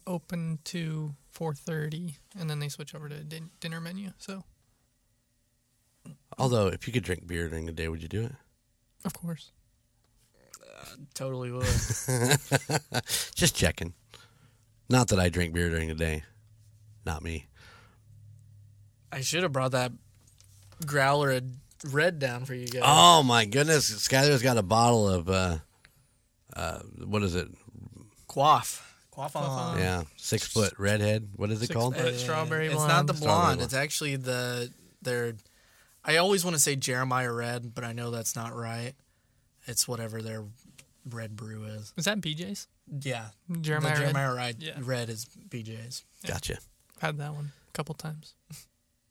[0.06, 4.10] open to 4:30 and then they switch over to din- dinner menu.
[4.18, 4.44] So,
[6.38, 8.32] Although, if you could drink beer during the day, would you do it?
[9.04, 9.52] of course.
[11.14, 11.64] totally would.
[13.34, 13.92] Just checking.
[14.88, 16.24] Not that I drink beer during the day.
[17.04, 17.46] Not me.
[19.12, 19.92] I should have brought that
[20.86, 21.44] growler of
[21.92, 22.82] red down for you guys.
[22.84, 25.58] Oh my goodness, Skylar's got a bottle of uh,
[26.54, 27.48] uh, what is it?
[28.26, 28.90] Quaff.
[29.10, 29.74] Quaff Quaff on.
[29.74, 29.78] on.
[29.78, 31.28] Yeah, six foot redhead.
[31.36, 31.96] What is it Six called?
[31.96, 32.14] foot.
[32.16, 33.18] strawberry It's not the blonde.
[33.22, 33.60] Strawberry blonde.
[33.62, 34.70] It's actually the
[35.02, 35.34] their.
[36.04, 38.92] I always want to say Jeremiah Red, but I know that's not right.
[39.66, 40.44] It's whatever their
[41.08, 41.92] red brew is.
[41.96, 42.66] Is that BJ's?
[43.00, 43.26] Yeah,
[43.60, 44.12] Jeremiah, the Red?
[44.12, 44.72] Jeremiah Red, Yeah.
[44.82, 46.04] Red is BJ's.
[46.26, 46.58] Gotcha.
[47.00, 48.34] Had that one a couple times.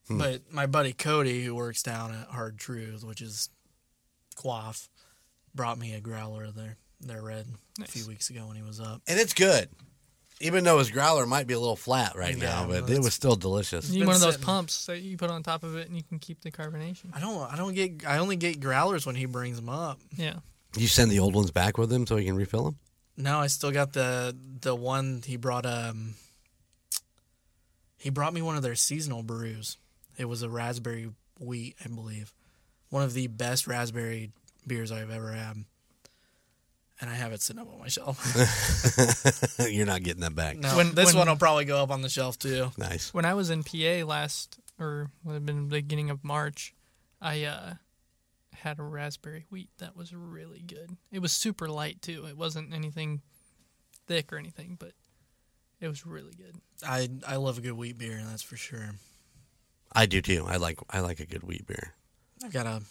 [0.08, 0.18] Hmm.
[0.20, 3.50] But my buddy Cody, who works down at Hard Truth, which is
[4.36, 4.90] Quaff,
[5.56, 6.56] brought me a growler of
[7.08, 7.46] their their red
[7.82, 9.02] a few weeks ago when he was up.
[9.08, 9.70] And it's good,
[10.40, 13.14] even though his growler might be a little flat right Yeah, now, but it was
[13.14, 13.90] still delicious.
[13.90, 15.96] You need one of those sitting- pumps that you put on top of it and
[15.98, 17.12] you can keep the carbonation.
[17.14, 20.00] I don't I don't get I only get growlers when he brings them up.
[20.16, 20.36] Yeah.
[20.76, 22.78] You send the old ones back with him so he can refill them.
[23.16, 25.66] No, I still got the the one he brought.
[25.68, 26.16] Um,
[27.98, 29.78] he brought me one of their seasonal brews.
[30.18, 32.34] It was a raspberry wheat, I believe,
[32.90, 34.32] one of the best raspberry
[34.66, 35.64] beers I've ever had.
[37.04, 38.18] And I have it sitting up on my shelf.
[39.70, 40.58] You're not getting that back.
[40.58, 42.72] No, When- this when- one will probably go up on the shelf too.
[42.78, 43.14] Nice.
[43.14, 46.74] When I was in PA last, or would have been the beginning of March,
[47.22, 47.74] I uh,
[48.54, 50.96] had a raspberry wheat that was really good.
[51.12, 52.26] It was super light too.
[52.26, 53.22] It wasn't anything
[54.08, 54.94] thick or anything, but
[55.82, 56.56] it was really good.
[56.88, 58.92] I I love a good wheat beer, and that's for sure.
[59.92, 60.46] I do too.
[60.48, 61.96] I like I like a good wheat beer.
[62.46, 62.82] I've got a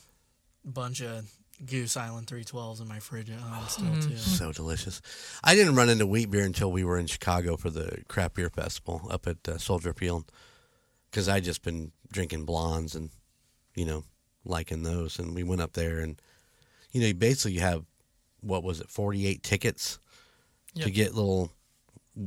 [0.67, 1.33] bunch of
[1.65, 4.09] Goose Island 312s in my fridge at home still Mm.
[4.09, 4.17] too.
[4.17, 5.01] So delicious.
[5.45, 8.51] I didn't run into wheat beer until we were in Chicago for the craft beer
[8.51, 10.25] festival up at uh, Soldier Field,
[11.11, 13.11] because I'd just been drinking blondes and
[13.75, 14.05] you know
[14.45, 16.21] liking those, and we went up there and
[16.91, 17.85] you know you basically have
[18.41, 19.99] what was it forty eight tickets
[20.81, 21.53] to get little.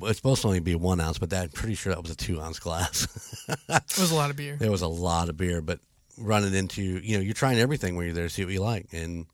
[0.03, 2.15] It's supposed to only be one ounce, but that, I'm pretty sure that was a
[2.15, 3.07] two ounce glass.
[3.69, 4.55] It was a lot of beer.
[4.59, 5.79] there was a lot of beer, but
[6.17, 8.88] running into you know you're trying everything when you're there to see what you like,
[8.91, 9.25] and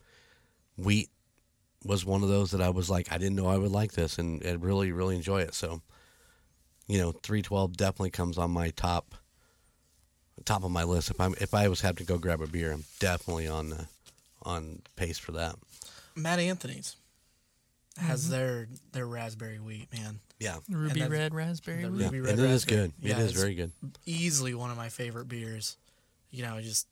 [0.78, 1.10] wheat
[1.84, 4.18] was one of those that I was like I didn't know I would like this,
[4.18, 5.54] and I really really enjoy it.
[5.54, 5.82] So,
[6.88, 9.16] you know, three twelve definitely comes on my top
[10.46, 11.10] top of my list.
[11.10, 13.88] If I'm if I was have to go grab a beer, I'm definitely on the,
[14.44, 15.56] on pace for that.
[16.16, 16.96] Mad Anthony's
[17.98, 18.32] has mm-hmm.
[18.32, 20.20] their their raspberry wheat, man.
[20.40, 21.84] Yeah, Ruby red raspberry.
[21.84, 22.00] the wheat.
[22.00, 22.82] yeah, Ruby and Red it is Raspberry.
[22.82, 22.94] good.
[23.00, 23.72] Yeah, it's- very good.
[24.06, 25.78] Easily one of my favorite beers.
[26.32, 26.88] You know, just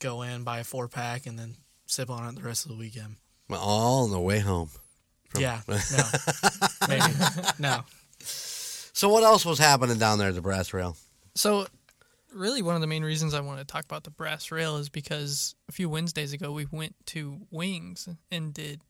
[0.00, 2.76] go in, buy a four pack, and then sip on it the rest of the
[2.78, 3.16] weekend.
[3.48, 4.70] Well, All on the way home.
[5.28, 6.04] From- yeah, no,
[6.88, 7.04] maybe
[7.58, 7.80] no.
[8.20, 10.96] So what else was happening down there at the Brass Rail?
[11.34, 11.66] So,
[12.34, 14.88] really, one of the main reasons I want to talk about the brass rail is
[14.90, 18.82] because a few Wednesdays ago we went to Wings and did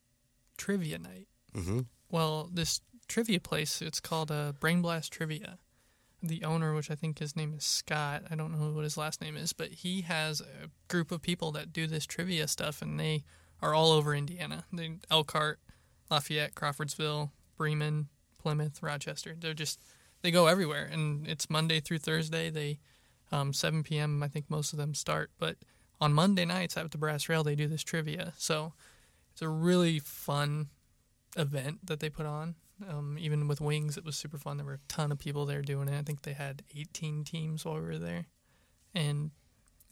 [0.59, 1.29] trivia night.
[1.55, 5.59] hmm Well, this trivia place, it's called uh, Brain Blast Trivia.
[6.23, 9.21] The owner, which I think his name is Scott, I don't know what his last
[9.21, 12.99] name is, but he has a group of people that do this trivia stuff, and
[12.99, 13.25] they
[13.61, 14.65] are all over Indiana.
[14.73, 15.59] They Elkhart,
[16.11, 18.09] Lafayette, Crawfordsville, Bremen,
[18.39, 19.35] Plymouth, Rochester.
[19.39, 19.81] They're just
[20.23, 22.51] they go everywhere, and it's Monday through Thursday.
[22.51, 22.79] They
[23.33, 24.23] um, 7 p.m.
[24.23, 25.57] I think most of them start, but
[26.01, 28.33] on Monday nights at the Brass Rail they do this trivia.
[28.37, 28.75] So
[29.33, 30.69] it's a really fun
[31.37, 32.57] event that they put on.
[32.89, 34.57] Um, even with Wings, it was super fun.
[34.57, 35.99] There were a ton of people there doing it.
[35.99, 38.27] I think they had 18 teams while we were there,
[38.95, 39.31] and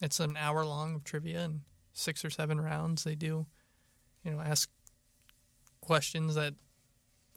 [0.01, 1.61] it's an hour long of trivia and
[1.93, 3.03] six or seven rounds.
[3.03, 3.45] They do,
[4.23, 4.69] you know, ask
[5.79, 6.53] questions that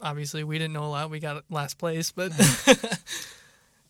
[0.01, 1.09] obviously we didn't know a lot.
[1.09, 2.31] We got last place, but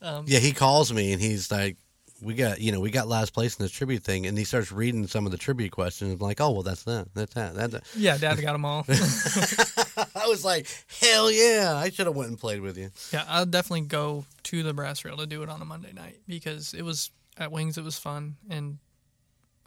[0.01, 1.77] um, Yeah, he calls me and he's like,
[2.21, 4.71] "We got you know we got last place in this tribute thing," and he starts
[4.71, 6.13] reading some of the tribute questions.
[6.13, 7.07] I'm like, "Oh well, that's that.
[7.13, 7.55] That's that.
[7.55, 8.85] That." that." yeah, Dad got them all.
[10.25, 10.67] I was like,
[10.99, 11.75] "Hell yeah!
[11.75, 15.05] I should have went and played with you." Yeah, I'll definitely go to the brass
[15.05, 17.77] rail to do it on a Monday night because it was at Wings.
[17.77, 18.79] It was fun, and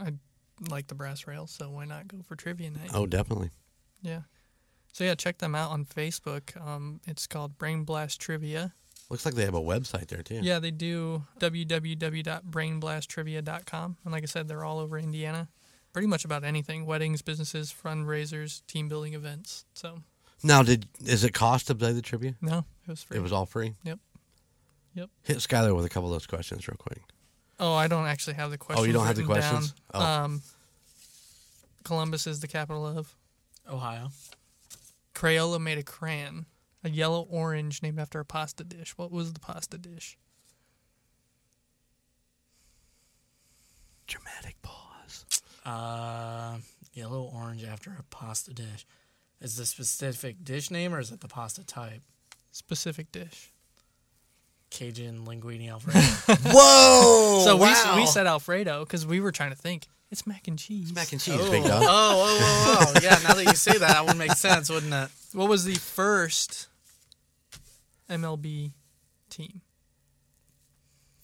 [0.00, 0.14] I
[0.68, 2.90] like the brass rail, so why not go for trivia night?
[2.92, 3.50] Oh, definitely.
[4.02, 4.22] Yeah.
[4.92, 6.60] So yeah, check them out on Facebook.
[6.60, 8.74] Um, it's called Brain Blast Trivia.
[9.10, 10.40] Looks like they have a website there too.
[10.42, 15.48] Yeah, they do www.brainblasttrivia.com, and like I said, they're all over Indiana.
[15.92, 19.66] Pretty much about anything: weddings, businesses, fundraisers, team building events.
[19.72, 20.02] So
[20.42, 22.35] Now, did is it cost to play the trivia?
[22.40, 23.16] no, it was free.
[23.16, 23.74] It was all free.
[23.85, 23.98] Yep.
[24.94, 25.11] Yep.
[25.22, 27.03] Hit Skylar with a couple of those questions real quick.
[27.61, 28.85] Oh, I don't actually have the questions.
[28.85, 29.51] Oh, you don't have the written down.
[29.53, 29.74] questions?
[29.92, 30.01] Oh.
[30.01, 30.42] Um,
[31.85, 33.14] Columbus is the capital of.
[33.70, 34.09] Ohio.
[35.14, 36.46] Crayola made a crayon,
[36.85, 38.96] a yellow orange named after a pasta dish.
[38.96, 40.16] What was the pasta dish?
[44.07, 45.42] Dramatic pause.
[45.64, 46.59] Uh,
[46.94, 48.87] yellow orange after a pasta dish.
[49.40, 52.03] Is the specific dish name or is it the pasta type?
[52.51, 53.53] Specific dish.
[54.70, 55.98] Cajun linguine alfredo.
[56.51, 57.42] Whoa!
[57.44, 57.94] so wow.
[57.94, 59.87] we we said Alfredo because we were trying to think.
[60.11, 60.94] It's mac and cheese.
[60.94, 61.83] mac and cheese, oh, big oh, dog.
[61.83, 63.18] oh, oh, oh, yeah.
[63.29, 65.11] Now that you say that, that would make sense, wouldn't it?
[65.35, 66.68] What was the first
[68.09, 68.72] MLB
[69.29, 69.61] team?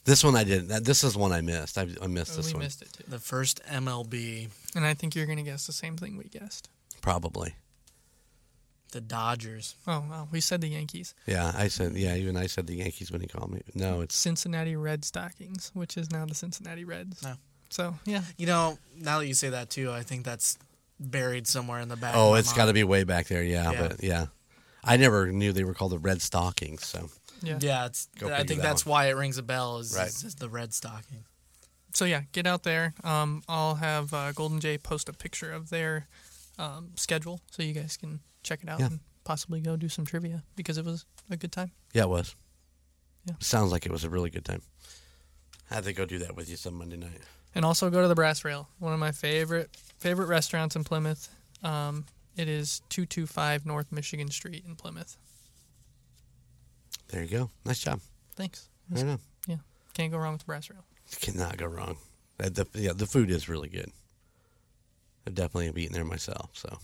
[0.05, 0.85] This one I didn't.
[0.85, 1.79] This is one I missed.
[1.79, 2.65] I, I missed Oh, this we one.
[2.65, 3.05] missed it too.
[3.09, 6.69] The first MLB, And I think you're gonna guess the same thing we guessed.
[7.01, 7.55] Probably.
[8.95, 9.75] The Dodgers.
[9.89, 11.15] Oh well, we said the Yankees.
[11.27, 11.95] Yeah, I said.
[11.97, 13.61] Yeah, even I said the Yankees when he called me.
[13.75, 17.21] No, it's Cincinnati Red Stockings, which is now the Cincinnati Reds.
[17.25, 17.35] No.
[17.71, 20.57] So yeah, You know, now that you say that too, I think that's
[21.01, 22.15] buried somewhere in the back.
[22.17, 23.43] Oh, it's got to be way back there.
[23.43, 23.81] Yeah, Yeah.
[23.89, 24.27] but yeah,
[24.85, 26.87] I never knew they were called the Red Stockings.
[26.87, 27.09] So
[27.43, 27.59] yeah.
[27.61, 28.07] Yeah, it's.
[28.21, 28.93] Go I think that that's one.
[28.93, 29.79] why it rings a bell.
[29.79, 30.07] Is, Right.
[30.07, 31.25] is, is the red stocking.
[31.95, 32.95] So yeah, get out there.
[33.03, 36.07] Um, I'll have uh, Golden J post a picture of their
[36.61, 38.87] um, schedule so you guys can check it out Yeah.
[38.87, 41.73] and possibly go do some trivia because it was a good time.
[41.93, 42.37] yeah, it was.
[43.27, 43.35] Yeah.
[43.41, 44.61] sounds like it was a really good time.
[45.71, 47.21] I had to go do that with you some Monday night.
[47.55, 51.29] And also go to the Brass Rail, one of my favorite favorite restaurants in Plymouth.
[51.63, 52.05] Um,
[52.37, 55.17] it is two two five North Michigan Street in Plymouth.
[57.09, 57.51] There you go.
[57.65, 58.01] Nice job.
[58.37, 58.69] Thanks.
[58.95, 59.19] I know.
[59.47, 59.57] Yeah,
[59.95, 60.85] can't go wrong with the Brass Rail.
[61.21, 61.97] Cannot go wrong.
[62.39, 63.91] The, yeah, the food is really good.
[65.27, 66.51] I've definitely have eaten there myself.
[66.55, 66.79] So,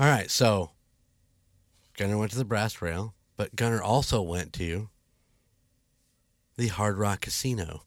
[0.00, 0.30] all right.
[0.30, 0.70] So,
[1.98, 4.88] Gunner went to the Brass Rail, but Gunner also went to
[6.56, 7.82] the Hard Rock Casino.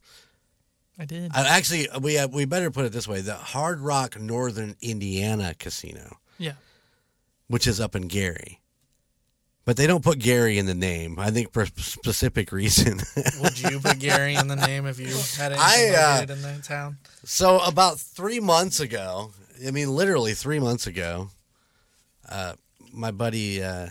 [1.00, 1.32] I did.
[1.34, 5.56] I, actually, we uh, we better put it this way: the Hard Rock Northern Indiana
[5.58, 6.54] Casino, yeah.
[7.48, 8.62] which is up in Gary,
[9.66, 11.18] but they don't put Gary in the name.
[11.18, 13.00] I think for a specific reason.
[13.42, 16.64] Would you put Gary in the name if you had anything I, uh, in that
[16.64, 16.98] town?
[17.24, 19.32] So about three months ago,
[19.66, 21.32] I mean, literally three months ago,
[22.34, 22.54] uh,
[22.92, 23.90] my buddy uh,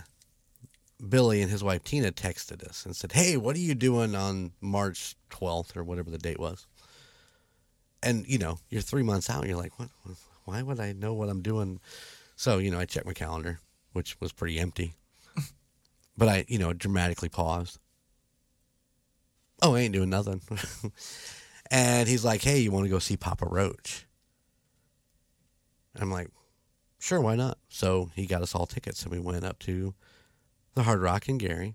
[1.09, 4.53] Billy and his wife Tina texted us and said, "Hey, what are you doing on
[4.61, 6.67] March 12th or whatever the date was?"
[8.03, 9.89] And you know, you're three months out, and you're like, "What?
[10.45, 11.81] Why would I know what I'm doing?"
[12.35, 13.61] So you know, I checked my calendar,
[13.93, 14.95] which was pretty empty,
[16.19, 17.79] but I, you know, dramatically paused.
[19.63, 20.41] Oh, I ain't doing nothing.
[21.71, 24.07] and he's like, "Hey, you want to go see Papa Roach?"
[25.95, 26.29] I'm like,
[27.03, 29.95] "Sure, why not?" So he got us all tickets, and we went up to
[30.75, 31.75] the Hard Rock in Gary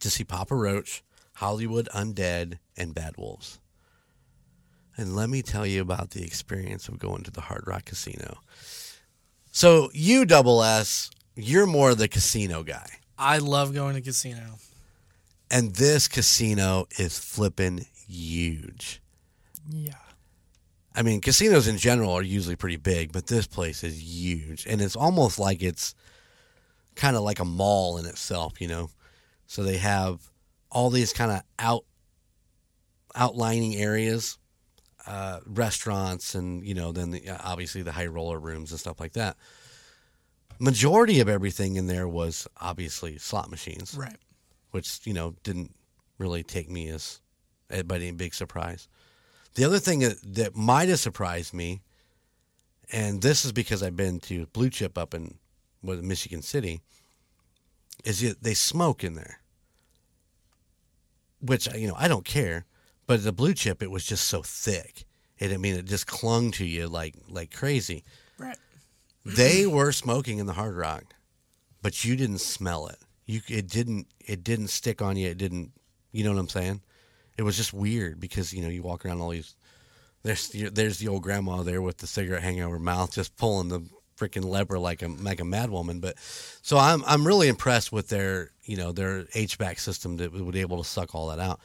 [0.00, 1.04] to see Papa Roach,
[1.34, 3.60] Hollywood Undead, and Bad Wolves.
[4.96, 8.38] And let me tell you about the experience of going to the Hard Rock Casino.
[9.52, 12.88] So you, Double S, you're more the casino guy.
[13.16, 14.58] I love going to casino.
[15.48, 19.00] And this casino is flipping huge.
[19.70, 19.94] Yeah.
[20.98, 24.66] I mean, casinos in general are usually pretty big, but this place is huge.
[24.66, 25.94] And it's almost like it's
[26.96, 28.90] kind of like a mall in itself, you know?
[29.46, 30.20] So they have
[30.72, 31.84] all these kind of out
[33.14, 34.38] outlining areas,
[35.06, 39.12] uh, restaurants, and, you know, then the, obviously the high roller rooms and stuff like
[39.12, 39.36] that.
[40.58, 43.96] Majority of everything in there was obviously slot machines.
[43.96, 44.16] Right.
[44.72, 45.74] which you know didn't
[46.18, 47.20] really take me as
[47.86, 48.88] by any big surprise.
[49.58, 51.82] The other thing that, that might have surprised me,
[52.92, 55.34] and this is because I've been to Blue Chip up in
[55.82, 56.80] Michigan City,
[58.04, 59.40] is that they smoke in there,
[61.40, 62.66] which you know I don't care,
[63.08, 65.04] but the Blue Chip it was just so thick,
[65.40, 68.04] and I mean it just clung to you like like crazy.
[68.38, 68.56] Right.
[69.24, 71.02] They were smoking in the Hard Rock,
[71.82, 72.98] but you didn't smell it.
[73.26, 75.30] You it didn't it didn't stick on you.
[75.30, 75.72] It didn't.
[76.12, 76.80] You know what I'm saying?
[77.38, 79.54] It was just weird because you know you walk around all these.
[80.24, 83.36] There's the, there's the old grandma there with the cigarette hanging out her mouth, just
[83.36, 86.00] pulling the freaking lever like a like a mad woman.
[86.00, 86.18] But
[86.62, 90.60] so I'm I'm really impressed with their you know their HVAC system that would be
[90.60, 91.60] able to suck all that out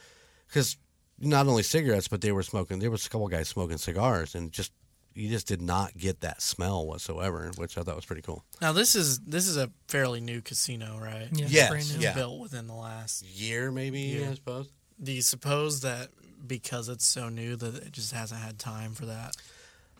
[0.46, 0.76] because
[1.18, 2.78] not only cigarettes but they were smoking.
[2.78, 4.72] There was a couple guys smoking cigars and just
[5.14, 8.44] you just did not get that smell whatsoever, which I thought was pretty cool.
[8.60, 11.28] Now this is this is a fairly new casino, right?
[11.32, 11.46] Yeah.
[11.48, 12.14] Yes, yeah.
[12.14, 13.24] Built within the last.
[13.24, 14.30] Year maybe Yeah.
[14.30, 14.70] I suppose.
[15.04, 16.08] Do you suppose that
[16.46, 19.36] because it's so new that it just hasn't had time for that?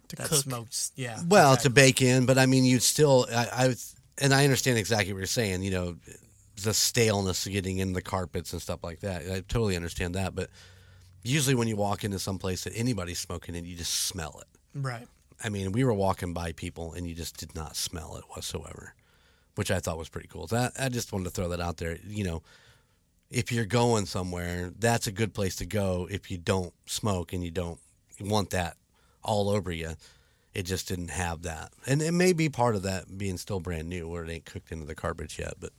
[0.09, 0.38] To that cook.
[0.38, 1.21] smoked, yeah.
[1.27, 1.69] Well, exactly.
[1.69, 3.75] to bake in, but I mean, you'd still, I, I,
[4.19, 5.62] and I understand exactly what you're saying.
[5.62, 5.97] You know,
[6.62, 9.23] the staleness of getting in the carpets and stuff like that.
[9.23, 10.35] I totally understand that.
[10.35, 10.51] But
[11.23, 14.81] usually, when you walk into some place that anybody's smoking in, you just smell it.
[14.81, 15.07] right.
[15.43, 18.95] I mean, we were walking by people, and you just did not smell it whatsoever,
[19.57, 20.47] which I thought was pretty cool.
[20.47, 21.99] So I, I just wanted to throw that out there.
[22.07, 22.43] You know,
[23.35, 26.07] if you're going somewhere, that's a good place to go.
[26.11, 27.81] If you don't smoke and you don't
[28.20, 28.77] want that
[29.23, 29.90] all over you,
[30.55, 33.88] it just didn't have that, and it may be part of that being still brand
[33.88, 35.55] new, where it ain't cooked into the carpet yet.
[35.59, 35.73] But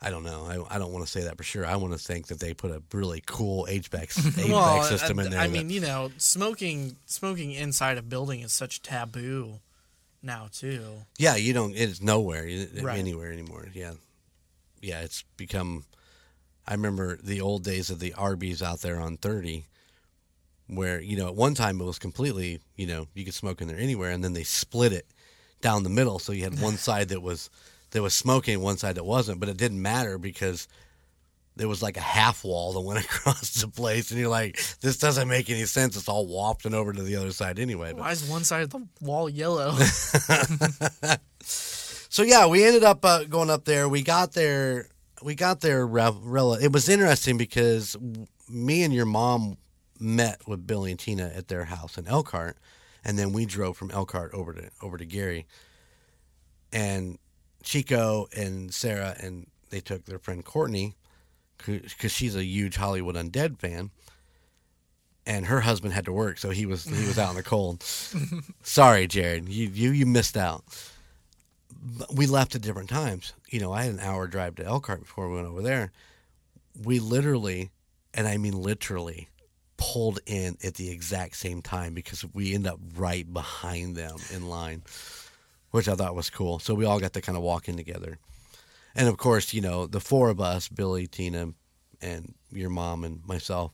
[0.00, 0.44] I don't know.
[0.70, 1.66] I, I don't want to say that for sure.
[1.66, 5.18] I want to think that they put a really cool HVAC, HVAC Well, uh, system
[5.18, 5.40] I, in there.
[5.40, 9.58] I that- mean, you know, smoking smoking inside a building is such taboo
[10.22, 10.84] now too.
[11.18, 11.74] Yeah, you don't.
[11.74, 12.44] It's nowhere
[12.80, 12.98] Right.
[13.00, 13.66] anywhere anymore.
[13.74, 13.94] Yeah,
[14.80, 15.00] yeah.
[15.00, 15.86] It's become.
[16.72, 19.66] I remember the old days of the Arby's out there on thirty,
[20.68, 23.68] where you know at one time it was completely you know you could smoke in
[23.68, 25.04] there anywhere, and then they split it
[25.60, 27.50] down the middle, so you had one side that was
[27.90, 29.38] that was smoking, one side that wasn't.
[29.38, 30.66] But it didn't matter because
[31.56, 34.96] there was like a half wall that went across the place, and you're like, this
[34.96, 35.94] doesn't make any sense.
[35.94, 37.92] It's all wafting over to the other side anyway.
[37.92, 39.76] But Why is one side of the wall yellow?
[42.12, 43.88] So yeah, we ended up uh, going up there.
[43.88, 44.86] We got there.
[45.22, 45.86] We got there.
[45.86, 49.56] Rel- it was interesting because w- me and your mom
[49.98, 52.56] met with Billy and Tina at their house in Elkhart,
[53.04, 55.46] and then we drove from Elkhart over to over to Gary.
[56.72, 57.18] And
[57.62, 60.94] Chico and Sarah and they took their friend Courtney,
[61.58, 63.90] because she's a huge Hollywood Undead fan.
[65.24, 67.82] And her husband had to work, so he was he was out in the cold.
[68.62, 70.64] Sorry, Jared, you you you missed out
[72.12, 73.32] we left at different times.
[73.50, 75.92] You know, I had an hour drive to Elkhart before we went over there.
[76.80, 77.70] We literally,
[78.14, 79.28] and I mean literally,
[79.76, 84.48] pulled in at the exact same time because we end up right behind them in
[84.48, 84.82] line,
[85.70, 86.58] which I thought was cool.
[86.60, 88.18] So we all got to kind of walk in together.
[88.94, 91.48] And of course, you know, the four of us, Billy, Tina,
[92.00, 93.72] and your mom and myself,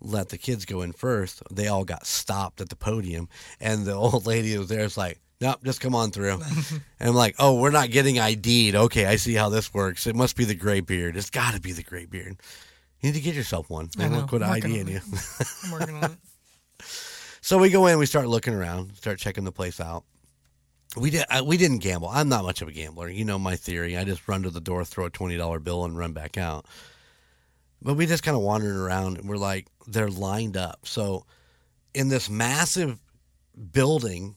[0.00, 3.28] let the kids go in first, they all got stopped at the podium,
[3.60, 6.40] and the old lady was there is like, "Nope, just come on through."
[7.00, 8.74] and I'm like, "Oh, we're not getting ID'd.
[8.74, 10.06] Okay, I see how this works.
[10.06, 11.16] It must be the gray beard.
[11.16, 12.36] It's got to be the gray beard.
[13.00, 13.90] You need to get yourself one.
[13.98, 14.18] I know.
[14.18, 15.00] won't quit I'm working IDing on you."
[15.64, 16.18] I'm working on it.
[17.46, 20.02] So we go in, we start looking around, start checking the place out.
[20.96, 21.26] We did.
[21.30, 22.08] I, uh, we didn't gamble.
[22.08, 23.08] I'm not much of a gambler.
[23.08, 23.96] You know my theory.
[23.96, 26.66] I just run to the door, throw a twenty dollar bill, and run back out.
[27.80, 30.80] But we just kind of wandering around, and we're like, they're lined up.
[30.82, 31.24] So,
[31.94, 32.98] in this massive
[33.70, 34.34] building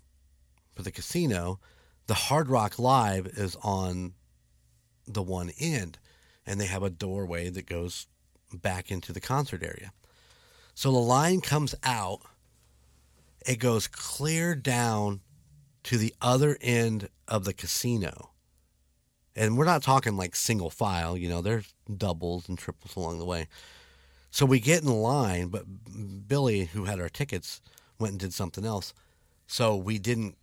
[0.79, 1.59] for the casino,
[2.07, 4.13] the Hard Rock Live is on
[5.05, 5.99] the one end,
[6.45, 8.07] and they have a doorway that goes
[8.53, 9.91] back into the concert area.
[10.75, 12.21] So the line comes out,
[13.45, 15.19] it goes clear down
[15.83, 18.29] to the other end of the casino.
[19.35, 23.25] And we're not talking like single file, you know, there's doubles and triples along the
[23.25, 23.49] way.
[24.31, 25.65] So we get in line, but
[26.25, 27.59] Billy, who had our tickets,
[27.99, 28.93] went and did something else.
[29.45, 30.37] So we didn't,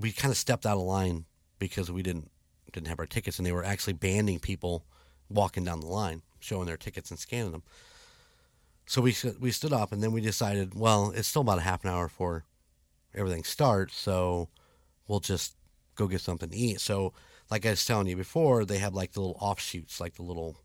[0.00, 1.26] we kind of stepped out of line
[1.58, 2.30] because we didn't
[2.72, 4.84] didn't have our tickets, and they were actually banding people
[5.28, 7.62] walking down the line, showing their tickets and scanning them.
[8.86, 11.84] So we we stood up, and then we decided, well, it's still about a half
[11.84, 12.44] an hour before
[13.14, 14.48] everything starts, so
[15.06, 15.56] we'll just
[15.96, 16.80] go get something to eat.
[16.80, 17.12] So,
[17.50, 20.56] like I was telling you before, they have like the little offshoots, like the little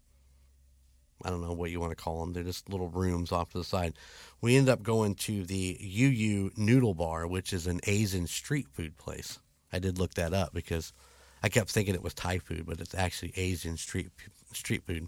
[1.25, 2.33] I don't know what you want to call them.
[2.33, 3.95] They're just little rooms off to the side.
[4.41, 8.95] We end up going to the UU Noodle Bar, which is an Asian street food
[8.97, 9.39] place.
[9.73, 10.93] I did look that up because
[11.41, 14.09] I kept thinking it was Thai food, but it's actually Asian street
[14.53, 15.07] street food.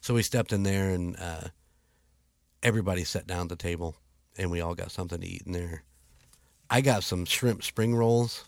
[0.00, 1.48] So we stepped in there, and uh,
[2.62, 3.96] everybody sat down at the table,
[4.38, 5.82] and we all got something to eat in there.
[6.70, 8.44] I got some shrimp spring rolls.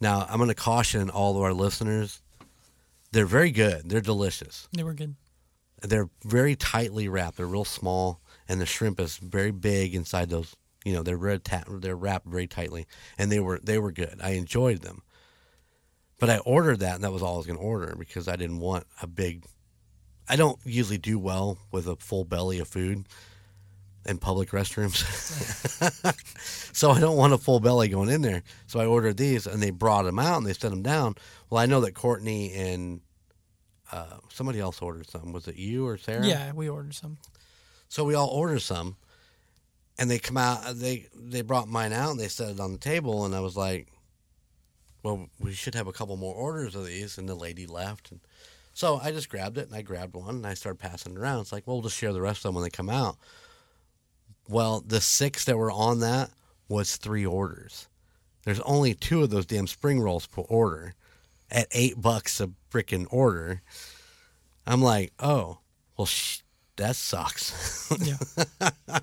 [0.00, 2.20] Now I'm going to caution all of our listeners:
[3.12, 3.88] they're very good.
[3.88, 5.14] They're delicious They were good.
[5.84, 7.36] They're very tightly wrapped.
[7.36, 10.54] They're real small, and the shrimp is very big inside those.
[10.84, 12.86] You know, they're red ta- they're wrapped very tightly,
[13.18, 14.20] and they were they were good.
[14.22, 15.02] I enjoyed them,
[16.18, 18.36] but I ordered that, and that was all I was going to order because I
[18.36, 19.44] didn't want a big.
[20.28, 23.06] I don't usually do well with a full belly of food
[24.06, 24.96] in public restrooms,
[26.74, 28.42] so I don't want a full belly going in there.
[28.66, 31.14] So I ordered these, and they brought them out and they set them down.
[31.48, 33.00] Well, I know that Courtney and
[33.92, 35.32] uh, somebody else ordered some.
[35.32, 36.26] Was it you or Sarah?
[36.26, 37.18] Yeah, we ordered some.
[37.88, 38.96] So we all ordered some,
[39.98, 40.62] and they come out.
[40.74, 43.56] They they brought mine out and they set it on the table, and I was
[43.56, 43.88] like,
[45.02, 48.20] "Well, we should have a couple more orders of these." And the lady left, and
[48.74, 51.40] so I just grabbed it and I grabbed one and I started passing it around.
[51.40, 53.16] It's like, well, we'll just share the rest of them when they come out.
[54.48, 56.30] Well, the six that were on that
[56.68, 57.88] was three orders.
[58.42, 60.94] There's only two of those damn spring rolls per order,
[61.54, 63.62] at eight bucks a freaking order.
[64.66, 65.58] I'm like, oh,
[65.96, 66.40] well, sh-
[66.76, 67.72] that sucks.
[68.00, 68.98] Yeah.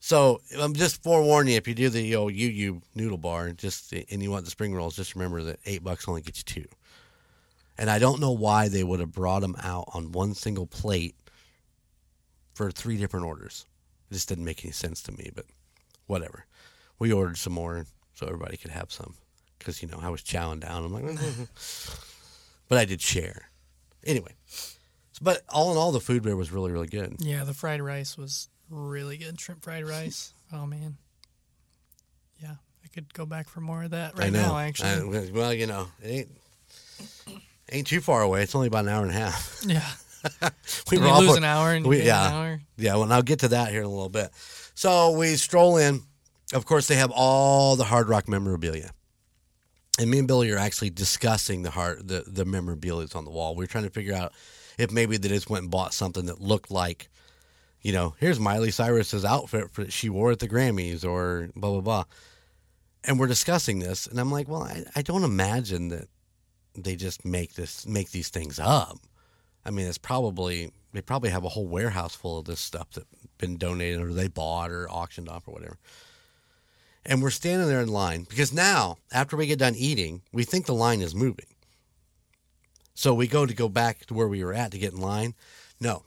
[0.00, 4.22] So I'm just forewarning you if you do the old UU noodle bar, just and
[4.22, 6.68] you want the spring rolls, just remember that eight bucks only gets you two.
[7.78, 11.14] And I don't know why they would have brought them out on one single plate
[12.52, 13.64] for three different orders.
[14.10, 15.46] It just didn't make any sense to me, but
[16.06, 16.44] whatever.
[16.98, 19.14] We ordered some more so everybody could have some
[19.64, 20.84] because you know I was chowing down.
[20.84, 21.04] I'm like,
[22.68, 23.48] but I did share
[24.04, 24.32] anyway.
[25.22, 27.16] But all in all, the food there was really really good.
[27.20, 29.40] Yeah, the fried rice was really good.
[29.40, 30.32] Shrimp fried rice.
[30.52, 30.98] Oh man.
[32.40, 32.54] Yeah,
[32.84, 34.56] I could go back for more of that right now.
[34.56, 36.28] Actually, I- well, you know, it
[37.28, 37.40] ain't
[37.72, 38.42] ain't too far away.
[38.42, 39.62] It's only about an hour and a half.
[39.66, 39.82] yeah.
[40.90, 42.26] We you were lose for- an hour and we- yeah.
[42.28, 42.60] an hour.
[42.76, 44.30] Yeah, well, I'll get to that here in a little bit.
[44.74, 46.02] So we stroll in.
[46.52, 48.90] Of course, they have all the Hard Rock memorabilia.
[49.98, 53.30] And me and Billy are actually discussing the hard the, the memorabilia that's on the
[53.30, 53.54] wall.
[53.54, 54.32] We are trying to figure out
[54.76, 57.08] if maybe they just went and bought something that looked like,
[57.80, 61.80] you know, here's Miley Cyrus's outfit for, she wore at the Grammys or blah blah
[61.80, 62.04] blah.
[63.04, 66.08] And we're discussing this, and I'm like, well, I, I don't imagine that
[66.74, 68.98] they just make this make these things up.
[69.64, 73.04] I mean, it's probably they probably have a whole warehouse full of this stuff that
[73.38, 75.78] been donated or they bought or auctioned off or whatever.
[77.06, 80.66] And we're standing there in line because now, after we get done eating, we think
[80.66, 81.46] the line is moving.
[82.94, 85.34] So we go to go back to where we were at to get in line.
[85.80, 86.04] No.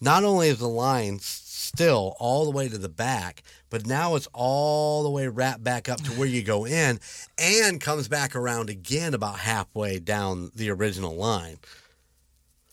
[0.00, 4.28] Not only is the line still all the way to the back, but now it's
[4.32, 7.00] all the way wrapped back up to where you go in
[7.38, 11.58] and comes back around again about halfway down the original line.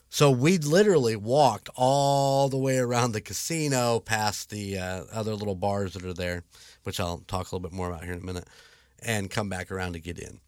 [0.10, 5.56] So we literally walked all the way around the casino past the uh, other little
[5.56, 6.44] bars that are there,
[6.84, 8.48] which I'll talk a little bit more about here in a minute,
[9.02, 10.40] and come back around to get in.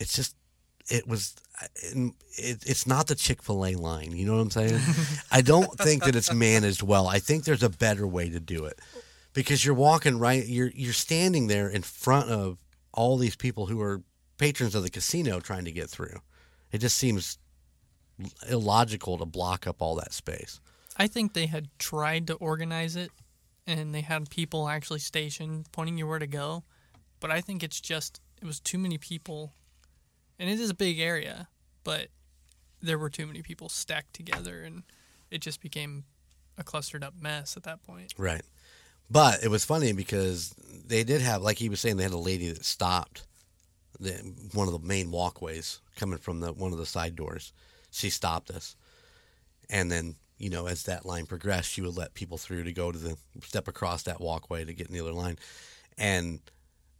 [0.00, 0.36] It's just,
[0.90, 1.34] it was
[1.82, 2.14] it,
[2.66, 4.80] it's not the chick-fil-a line you know what i'm saying?
[5.30, 7.06] I don't think that it's managed well.
[7.08, 8.78] I think there's a better way to do it
[9.34, 12.58] because you're walking right you're you're standing there in front of
[12.92, 14.02] all these people who are
[14.38, 16.20] patrons of the casino trying to get through.
[16.72, 17.38] It just seems
[18.48, 20.60] illogical to block up all that space.
[20.96, 23.10] I think they had tried to organize it
[23.68, 26.64] and they had people actually stationed pointing you where to go.
[27.20, 29.52] But I think it's just, it was too many people.
[30.38, 31.48] And it is a big area,
[31.84, 32.08] but
[32.80, 34.84] there were too many people stacked together and
[35.30, 36.04] it just became
[36.56, 38.14] a clustered up mess at that point.
[38.16, 38.42] Right.
[39.10, 40.54] But it was funny because
[40.86, 43.26] they did have, like he was saying, they had a lady that stopped
[44.00, 44.12] the,
[44.54, 47.52] one of the main walkways coming from the one of the side doors.
[47.90, 48.76] She stopped us,
[49.70, 52.92] and then you know as that line progressed, she would let people through to go
[52.92, 55.38] to the step across that walkway to get in the other line,
[55.96, 56.40] and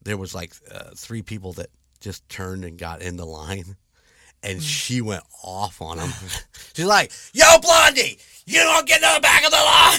[0.03, 1.70] there was like uh, three people that
[2.01, 3.76] just turned and got in the line.
[4.41, 6.12] And she went off on them.
[6.74, 9.99] She's like, "Yo, Blondie, you don't get to the back of the line."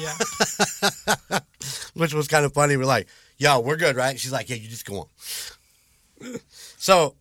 [0.00, 1.38] Yeah.
[1.94, 2.76] which was kind of funny.
[2.76, 5.06] We're like, "Yo, we're good, right?" She's like, "Yeah, you just go on."
[6.76, 7.14] so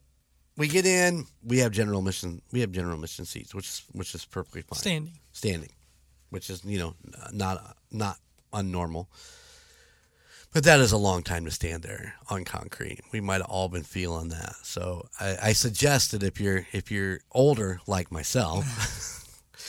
[0.58, 1.26] we get in.
[1.44, 2.42] We have general mission.
[2.52, 4.80] We have general mission seats, which is which is perfectly fine.
[4.80, 5.14] Standing.
[5.34, 5.72] standing,
[6.30, 6.96] which is you know
[7.32, 8.18] not not
[8.54, 9.08] unnormal.
[10.54, 13.02] But that is a long time to stand there on concrete.
[13.12, 14.56] We might have all been feeling that.
[14.64, 18.64] So I, I suggest that if you're if you're older like myself,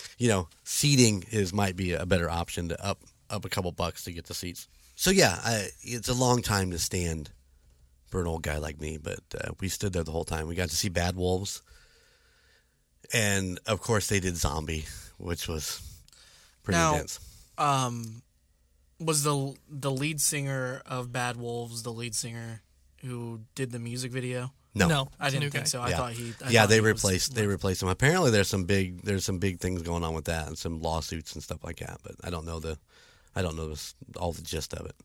[0.18, 4.04] you know, seating is might be a better option to up up a couple bucks
[4.04, 4.68] to get the seats.
[4.94, 7.30] So yeah, I, it's a long time to stand
[8.08, 10.46] for an old guy like me, but uh, we stood there the whole time.
[10.48, 11.62] We got to see Bad Wolves,
[13.12, 14.84] and of course they did Zombie,
[15.18, 15.80] which was
[16.62, 17.20] pretty Now- intense.
[17.58, 18.22] Um,
[19.00, 22.62] was the the lead singer of Bad Wolves the lead singer
[23.02, 24.52] who did the music video?
[24.74, 25.08] No, No.
[25.18, 25.68] I didn't new think guy.
[25.68, 25.80] so.
[25.80, 25.96] I Yeah.
[25.96, 26.34] thought he.
[26.44, 27.88] I yeah, thought they he was- replaced they replaced him.
[27.88, 31.32] Apparently, there's some big there's some big things going on with that and some lawsuits
[31.34, 31.98] and stuff like that.
[32.02, 32.78] But I don't know the
[33.34, 34.96] I don't know this, all the gist of it.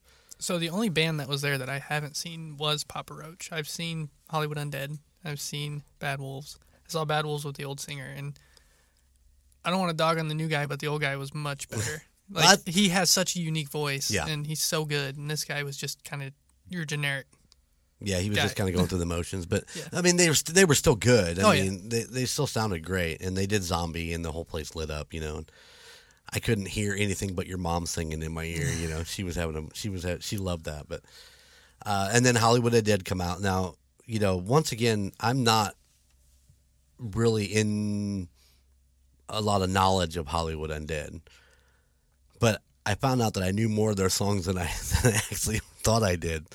[0.41, 3.49] So the only band that was there that I haven't seen was Papa Roach.
[3.51, 4.97] I've seen Hollywood Undead.
[5.23, 6.57] I've seen Bad Wolves.
[6.73, 8.37] I saw Bad Wolves with the old singer, and
[9.63, 11.69] I don't want to dog on the new guy, but the old guy was much
[11.69, 12.03] better.
[12.33, 14.25] Like he has such a unique voice, Yeah.
[14.25, 15.17] and he's so good.
[15.17, 16.31] And this guy was just kind of
[16.69, 17.25] your generic.
[17.99, 19.83] Yeah, he was Got just kind of going through the motions, but Yeah.
[19.91, 21.39] I mean they were st- they were still good.
[21.39, 21.63] I Oh, yeah.
[21.63, 24.89] mean they they still sounded great, and they did Zombie, and the whole place lit
[24.89, 25.13] up.
[25.13, 25.51] You know, and
[26.33, 28.67] I couldn't hear anything but your mom singing in my ear.
[28.67, 30.87] You know, she was having a she was ha- she loved that.
[30.87, 31.01] But
[31.85, 33.41] uh, and then Hollywood Undead did come out.
[33.41, 33.75] Now
[34.05, 35.75] you know once again I'm not
[36.97, 38.27] really in
[39.29, 41.21] a lot of knowledge of Hollywood Undead,
[42.39, 44.65] but I found out that I knew more of their songs than I,
[45.03, 46.47] than I actually thought I did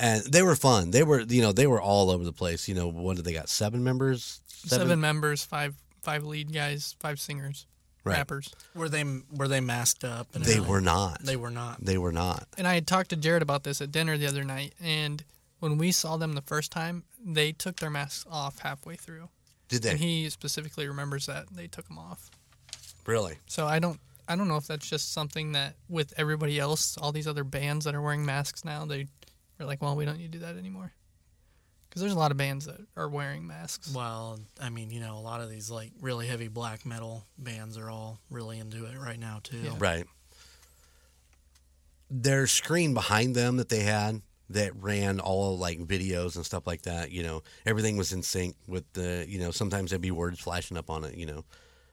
[0.00, 0.90] and they were fun.
[0.90, 2.66] They were, you know, they were all over the place.
[2.66, 3.48] You know, what did they got?
[3.50, 4.40] Seven members.
[4.46, 7.66] Seven, members, five five lead guys, five singers,
[8.02, 8.16] Right.
[8.16, 8.52] rappers.
[8.74, 10.28] Were they were they masked up?
[10.34, 10.70] And They everything?
[10.70, 11.22] were not.
[11.22, 11.84] They were not.
[11.84, 12.46] They were not.
[12.56, 15.22] And I had talked to Jared about this at dinner the other night, and
[15.58, 19.28] when we saw them the first time, they took their masks off halfway through,
[19.68, 22.30] Did they and he specifically remembers that they took them off.
[23.06, 23.36] really?
[23.46, 27.12] So I don't I don't know if that's just something that with everybody else, all
[27.12, 29.08] these other bands that are wearing masks now, they
[29.58, 30.92] are like, well, we don't need to do that anymore.
[31.90, 33.92] Because there's a lot of bands that are wearing masks.
[33.92, 37.76] Well, I mean, you know, a lot of these like really heavy black metal bands
[37.76, 39.58] are all really into it right now too.
[39.58, 39.74] Yeah.
[39.76, 40.04] Right.
[42.08, 46.82] Their screen behind them that they had that ran all like videos and stuff like
[46.82, 47.10] that.
[47.10, 49.26] You know, everything was in sync with the.
[49.28, 51.16] You know, sometimes there'd be words flashing up on it.
[51.16, 51.44] You know,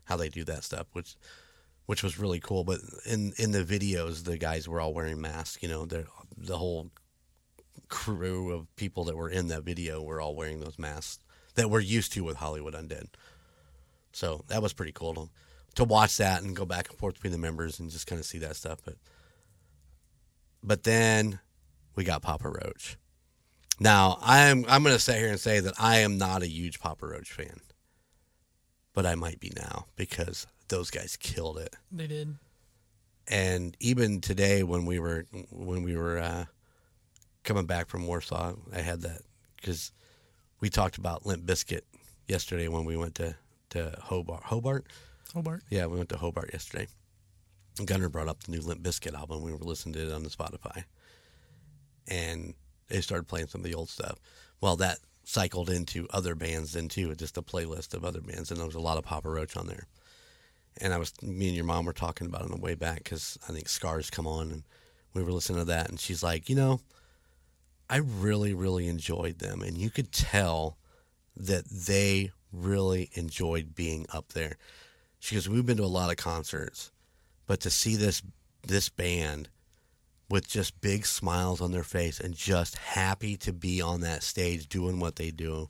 [0.04, 1.16] how they do that stuff, which
[1.88, 2.64] which was really cool.
[2.64, 5.64] But in in the videos, the guys were all wearing masks.
[5.64, 6.06] You know, the
[6.38, 6.92] the whole
[7.90, 11.20] crew of people that were in that video were all wearing those masks
[11.56, 13.08] that we're used to with Hollywood Undead.
[14.14, 15.30] So that was pretty cool to,
[15.76, 18.26] to watch that and go back and forth between the members and just kind of
[18.26, 18.80] see that stuff.
[18.84, 18.96] But
[20.64, 21.40] but then
[21.96, 22.98] we got Papa Roach.
[23.80, 26.80] Now I'm I'm going to sit here and say that I am not a huge
[26.80, 27.60] Papa Roach fan,
[28.94, 31.76] but I might be now because those guys killed it.
[31.92, 32.36] They did.
[33.28, 36.46] And even today, when we were when we were uh,
[37.48, 39.22] coming back from Warsaw, I had that
[39.56, 39.94] because
[40.60, 41.82] we talked about Limp Bizkit
[42.28, 43.36] yesterday when we went to
[43.70, 44.44] to Hobart.
[44.44, 44.86] Hobart,
[45.34, 45.64] Hobart.
[45.70, 46.88] yeah, we went to Hobart yesterday.
[47.84, 49.42] Gunner brought up the new Limp Bizkit album.
[49.44, 50.84] We were listening to it on the Spotify,
[52.08, 52.54] and
[52.90, 54.20] they started playing some of the old stuff.
[54.60, 58.60] Well, that cycled into other bands then too, just a playlist of other bands, and
[58.60, 59.88] there was a lot of Papa Roach on there.
[60.82, 63.04] And I was, me and your mom were talking about it on the way back
[63.04, 64.64] because I think Scars come on, and
[65.14, 66.82] we were listening to that, and she's like, you know,
[67.90, 70.78] I really, really enjoyed them, and you could tell
[71.36, 74.58] that they really enjoyed being up there.
[75.20, 76.92] She goes, "We've been to a lot of concerts,
[77.46, 78.22] but to see this
[78.66, 79.50] this band
[80.30, 84.68] with just big smiles on their face and just happy to be on that stage
[84.68, 85.70] doing what they do,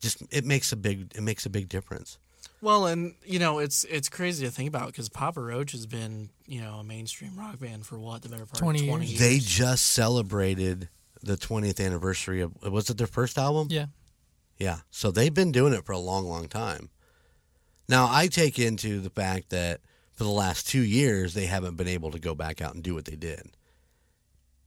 [0.00, 2.18] just it makes a big it makes a big difference."
[2.60, 6.30] Well, and you know, it's it's crazy to think about because Papa Roach has been
[6.46, 9.20] you know a mainstream rock band for what the better part 20 of twenty years.
[9.20, 9.30] years.
[9.30, 10.88] They just celebrated
[11.22, 13.68] the 20th anniversary of was it their first album?
[13.70, 13.86] Yeah.
[14.58, 14.78] Yeah.
[14.90, 16.90] So they've been doing it for a long, long time.
[17.88, 19.80] Now, I take into the fact that
[20.12, 22.94] for the last two years, they haven't been able to go back out and do
[22.94, 23.42] what they did.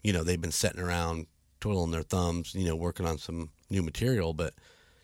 [0.04, 1.28] You know, they've been sitting around
[1.60, 4.54] twiddling their thumbs, you know, working on some new material, but,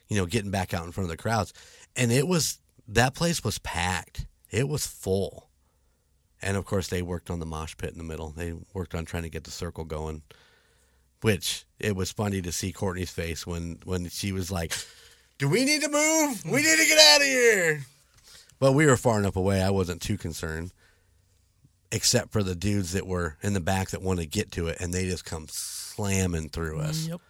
[0.10, 1.54] you know, getting back out in front of the crowds.
[1.96, 5.50] And it was, that place was packed, it was full.
[6.42, 8.30] And of course, they worked on the mosh pit in the middle.
[8.30, 10.24] They worked on trying to get the circle going
[11.22, 14.74] which it was funny to see Courtney's face when when she was like,
[15.38, 16.44] "Do we need to move?
[16.46, 17.86] We need to get out of here."
[18.60, 20.72] But we were far enough away; I wasn't too concerned,
[21.92, 24.80] except for the dudes that were in the back that wanted to get to it,
[24.80, 27.06] and they just come slamming through us.
[27.06, 27.22] Mm, yep.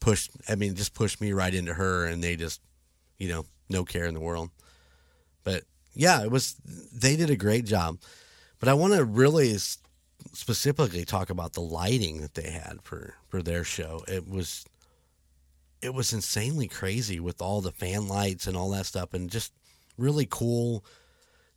[0.00, 2.60] Pushed, I mean, just pushed me right into her, and they just,
[3.18, 4.50] you know, no care in the world.
[5.42, 6.54] But yeah, it was.
[6.92, 7.98] They did a great job.
[8.60, 9.56] But I want to really
[10.32, 14.02] specifically talk about the lighting that they had for for their show.
[14.08, 14.64] It was
[15.82, 19.52] it was insanely crazy with all the fan lights and all that stuff and just
[19.96, 20.84] really cool.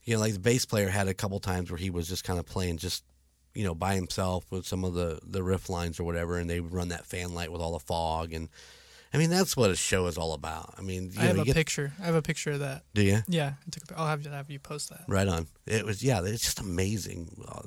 [0.04, 2.40] You know, like the bass player had a couple times where he was just kind
[2.40, 3.04] of playing just
[3.54, 6.60] you know by himself with some of the the riff lines or whatever and they
[6.60, 8.48] would run that fan light with all the fog and
[9.14, 10.74] I mean that's what a show is all about.
[10.78, 11.92] I mean, you I know, have you a get- picture.
[12.02, 12.84] I have a picture of that.
[12.94, 13.20] Do you?
[13.28, 15.04] Yeah, I took a, I'll have, have you post that.
[15.08, 15.48] Right on.
[15.68, 16.22] It was yeah.
[16.24, 17.30] It's just amazing.
[17.46, 17.64] Uh,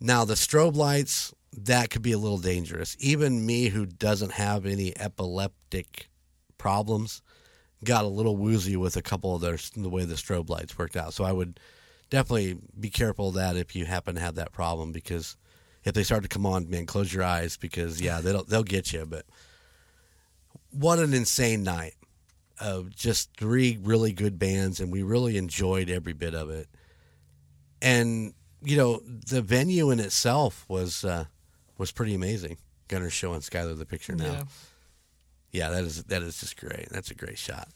[0.00, 2.96] Now the strobe lights that could be a little dangerous.
[3.00, 6.08] Even me, who doesn't have any epileptic
[6.58, 7.22] problems,
[7.82, 10.96] got a little woozy with a couple of their the way the strobe lights worked
[10.96, 11.14] out.
[11.14, 11.58] So I would
[12.10, 15.36] definitely be careful of that if you happen to have that problem because
[15.84, 18.92] if they start to come on, man, close your eyes because yeah, they'll they'll get
[18.92, 19.06] you.
[19.06, 19.24] But
[20.70, 21.94] what an insane night
[22.60, 26.68] of just three really good bands, and we really enjoyed every bit of it.
[27.80, 28.34] And
[28.66, 31.26] you know, the venue in itself was uh,
[31.78, 32.58] was pretty amazing.
[32.88, 34.24] Gunner's showing Skylar the picture now.
[34.32, 34.42] Yeah.
[35.52, 36.88] Yeah, that is that is just great.
[36.90, 37.68] That's a great shot.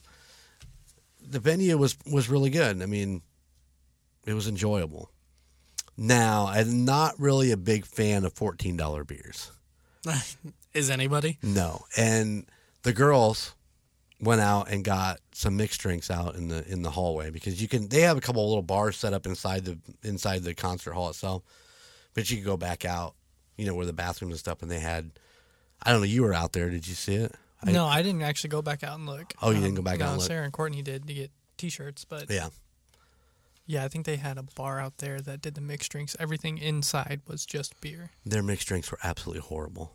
[1.20, 2.82] The venue was was really good.
[2.82, 3.22] I mean,
[4.26, 5.10] it was enjoyable.
[5.96, 9.52] Now, I'm not really a big fan of fourteen dollar beers.
[10.74, 11.38] Is anybody?
[11.42, 12.46] No, and
[12.82, 13.54] the girls
[14.20, 17.68] went out and got some mixed drinks out in the in the hallway because you
[17.68, 17.88] can.
[17.88, 21.08] They have a couple of little bars set up inside the inside the concert hall
[21.08, 21.42] itself,
[22.14, 23.14] but you could go back out,
[23.56, 24.62] you know, where the bathrooms and stuff.
[24.62, 25.10] And they had,
[25.82, 26.68] I don't know, you were out there.
[26.70, 27.34] Did you see it?
[27.62, 29.34] I- no, I didn't actually go back out and look.
[29.42, 30.28] Oh, you didn't um, go back no, out and look?
[30.28, 32.48] Sarah and Courtney did to get T-shirts, but Yeah.
[33.66, 36.16] yeah, I think they had a bar out there that did the mixed drinks.
[36.18, 38.12] Everything inside was just beer.
[38.24, 39.92] Their mixed drinks were absolutely horrible.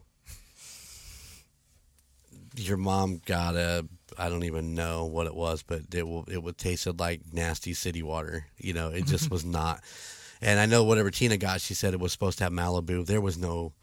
[2.58, 3.86] Your mom got a
[4.18, 7.74] I don't even know what it was, but it will it would tasted like nasty
[7.74, 8.47] city water.
[8.58, 9.82] You know, it just was not.
[10.41, 13.06] And I know whatever Tina got, she said it was supposed to have Malibu.
[13.06, 13.74] There was no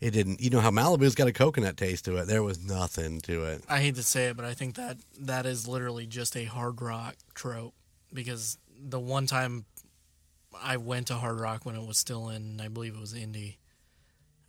[0.00, 2.26] it didn't you know how Malibu's got a coconut taste to it.
[2.26, 3.62] There was nothing to it.
[3.68, 6.80] I hate to say it, but I think that that is literally just a hard
[6.80, 7.74] rock trope
[8.12, 9.66] because the one time
[10.62, 13.58] I went to Hard Rock when it was still in, I believe it was Indy,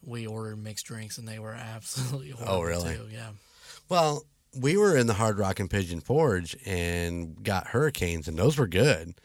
[0.04, 2.82] we ordered mixed drinks and they were absolutely oh, horrible.
[2.82, 2.96] Oh, really?
[2.96, 3.08] Too.
[3.14, 3.30] Yeah.
[3.92, 4.26] Well,
[4.58, 8.66] we were in the Hard Rock and Pigeon Forge and got hurricanes, and those were
[8.66, 9.16] good.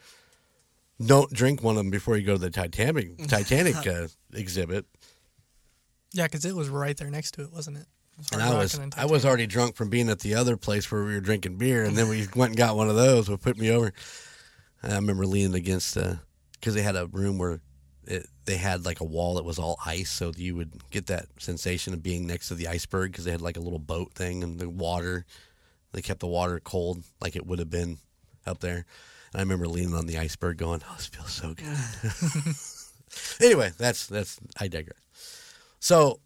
[1.05, 4.85] Don't drink one of them before you go to the Titanic Titanic uh, exhibit.
[6.11, 7.85] Yeah, because it was right there next to it, wasn't it?
[8.11, 10.57] It was And I was and I was already drunk from being at the other
[10.57, 13.29] place where we were drinking beer, and then we went and got one of those.
[13.29, 13.93] What put me over?
[14.83, 16.19] I remember leaning against the
[16.51, 17.61] because they had a room where
[18.05, 21.27] it, they had like a wall that was all ice, so you would get that
[21.37, 24.41] sensation of being next to the iceberg because they had like a little boat thing
[24.41, 25.25] and the water.
[25.91, 27.97] They kept the water cold like it would have been
[28.45, 28.85] up there.
[29.33, 34.07] And I remember leaning on the iceberg, going, "Oh, this feels so good." anyway, that's
[34.07, 34.97] that's I digress.
[35.79, 36.21] So,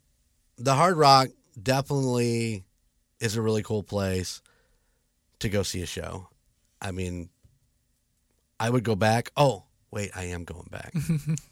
[0.57, 1.29] the Hard Rock
[1.61, 2.65] definitely
[3.19, 4.43] is a really cool place
[5.39, 6.29] to go see a show.
[6.79, 7.29] I mean,
[8.59, 9.31] I would go back.
[9.35, 10.93] Oh, wait, I am going back.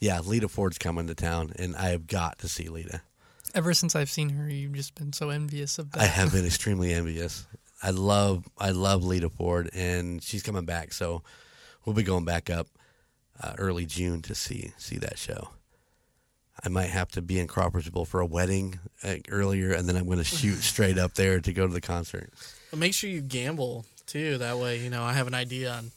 [0.00, 3.02] yeah, Lita Ford's coming to town, and I have got to see Lita.
[3.54, 6.02] Ever since I've seen her, you've just been so envious of that.
[6.02, 7.46] I have been extremely envious.
[7.82, 10.92] I love I love Lita Ford, and she's coming back.
[10.92, 11.22] So
[11.84, 12.68] we'll be going back up
[13.42, 15.48] uh, early June to see see that show.
[16.64, 20.06] I might have to be in Crawfordsville for a wedding uh, earlier, and then I'm
[20.06, 22.30] going to shoot straight up there to go to the concert.
[22.70, 24.38] But make sure you gamble too.
[24.38, 25.90] That way, you know, I have an idea on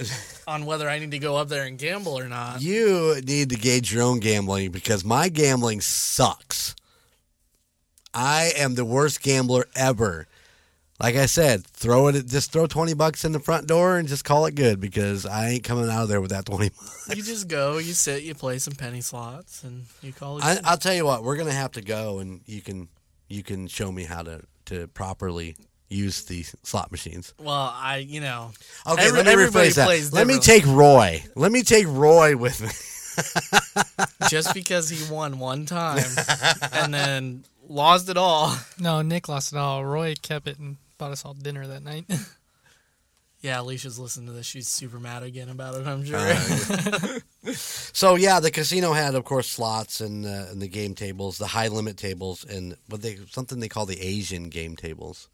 [0.46, 2.60] on whether I need to go up there and gamble or not.
[2.62, 6.74] You need to gauge your own gambling because my gambling sucks.
[8.12, 10.26] I am the worst gambler ever.
[11.00, 12.26] Like I said, throw it.
[12.26, 15.48] Just throw twenty bucks in the front door and just call it good because I
[15.48, 16.68] ain't coming out of there with that twenty.
[16.70, 17.08] bucks.
[17.16, 20.44] You just go, you sit, you play some penny slots, and you call it.
[20.44, 20.64] I, good.
[20.64, 22.88] I'll tell you what, we're gonna have to go and you can
[23.28, 25.56] you can show me how to to properly
[25.90, 27.34] use the slot machines.
[27.38, 28.52] well, I, you know,
[28.86, 29.86] Okay, Every- let me everybody rephrase that.
[29.86, 31.22] plays Let me take Roy.
[31.34, 32.68] Let me take Roy with me.
[34.30, 36.04] just because he won one time
[36.72, 38.54] and then lost it all.
[38.78, 39.84] No, Nick lost it all.
[39.84, 42.04] Roy kept it and bought us all dinner that night.
[43.42, 44.44] Yeah, Alicia's listening to this.
[44.44, 45.86] She's super mad again about it.
[45.86, 46.18] I'm sure.
[46.18, 51.38] Uh, So yeah, the casino had, of course, slots and uh, and the game tables,
[51.38, 55.30] the high limit tables, and what they something they call the Asian game tables.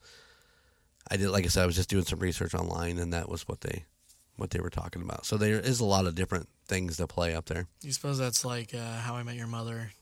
[1.11, 3.47] I did, like I said, I was just doing some research online, and that was
[3.49, 3.85] what they
[4.37, 5.25] what they were talking about.
[5.25, 8.45] So there is a lot of different things to play up there you suppose that's
[8.45, 9.93] like uh, How I Met Your Mother.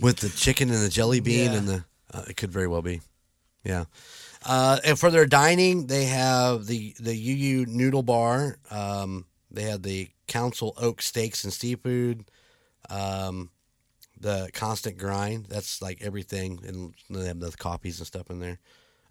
[0.00, 1.58] With the chicken and the jelly bean Yeah.
[1.58, 1.84] and the.
[2.12, 3.00] Uh, it could very well be,
[3.64, 3.84] yeah.
[4.44, 8.58] Uh, and for their dining, they have the the UU Noodle Bar.
[8.70, 12.24] Um, they have the Council Oak Steaks and Seafood.
[12.90, 13.50] Um,
[14.20, 15.46] the Constant Grind.
[15.46, 18.58] That's like everything, and they have the coffees and stuff in there.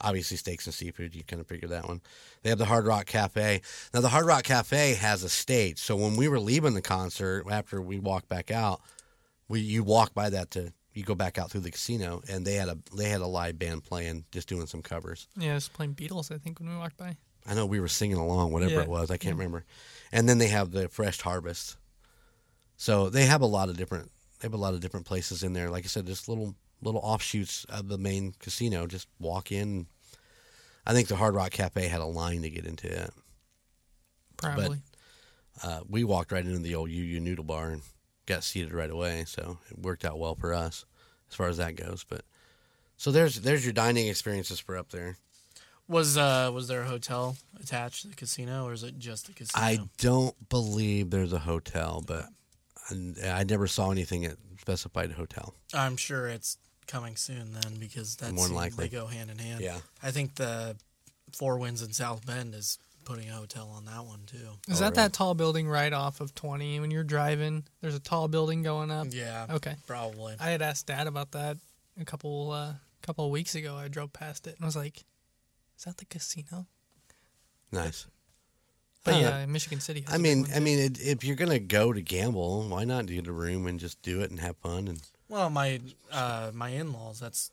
[0.02, 1.16] Obviously, steaks and seafood.
[1.16, 2.02] You kind of figure that one.
[2.44, 3.62] They have the Hard Rock Cafe.
[3.94, 5.78] Now, the Hard Rock Cafe has a stage.
[5.80, 8.82] So when we were leaving the concert, after we walked back out,
[9.48, 12.56] we you walk by that to you go back out through the casino, and they
[12.56, 15.28] had a they had a live band playing, just doing some covers.
[15.38, 17.16] yeah, was playing Beatles, I think, when we walked by.
[17.48, 18.82] I know we were singing along, whatever Yeah.
[18.82, 19.10] it was.
[19.10, 19.66] I can't remember.
[20.12, 21.78] And then they have the Fresh Harvest.
[22.78, 24.12] So they have a lot of different.
[24.40, 25.70] They have a lot of different places in there.
[25.70, 28.88] Like I said, just little little offshoots of the main casino.
[28.88, 29.88] Just walk in.
[30.86, 33.12] I think the Hard Rock Cafe had a line to get into it.
[34.38, 34.82] Probably.
[35.64, 37.82] Uh, we walked right into the old UU Noodle Bar and
[38.26, 39.26] got seated right away.
[39.28, 40.86] So it worked out well for us
[41.30, 42.04] as far as that goes.
[42.08, 42.24] But
[42.98, 45.18] so there's there's your dining experiences for up there.
[45.88, 49.34] Was uh was there a hotel attached to the casino, or is it just the
[49.34, 49.64] casino?
[49.64, 52.28] I don't believe there's a hotel, but
[52.90, 55.56] I, I never saw anything that specified hotel.
[55.74, 56.58] I'm sure it's
[56.88, 58.86] coming soon then, because that's More likely.
[58.88, 59.62] they go hand in hand.
[59.62, 59.80] Yeah.
[60.04, 60.76] I think the
[61.34, 64.38] Four Winds in South Bend is putting a hotel on that one too.
[64.68, 64.96] Is Oh, that really?
[64.96, 67.64] that tall building right off of 20 when you're driving?
[67.82, 69.08] There's a tall building going up.
[69.10, 69.76] Yeah, Okay.
[69.88, 70.36] probably.
[70.40, 71.58] I had asked Dad about that
[72.00, 73.76] a couple uh, couple of weeks ago.
[73.76, 74.98] I drove past it and I was like,
[75.78, 76.68] "Is that the casino?"
[77.72, 78.06] Nice.
[79.04, 80.02] But Uh, yeah, Michigan City.
[80.02, 83.08] Has I a mean, I mean, it, if you're gonna go to gamble, why not
[83.08, 84.88] get a room and just do it and have fun?
[84.88, 85.02] And
[85.32, 85.80] Well, my
[86.12, 87.52] uh, my in laws, that's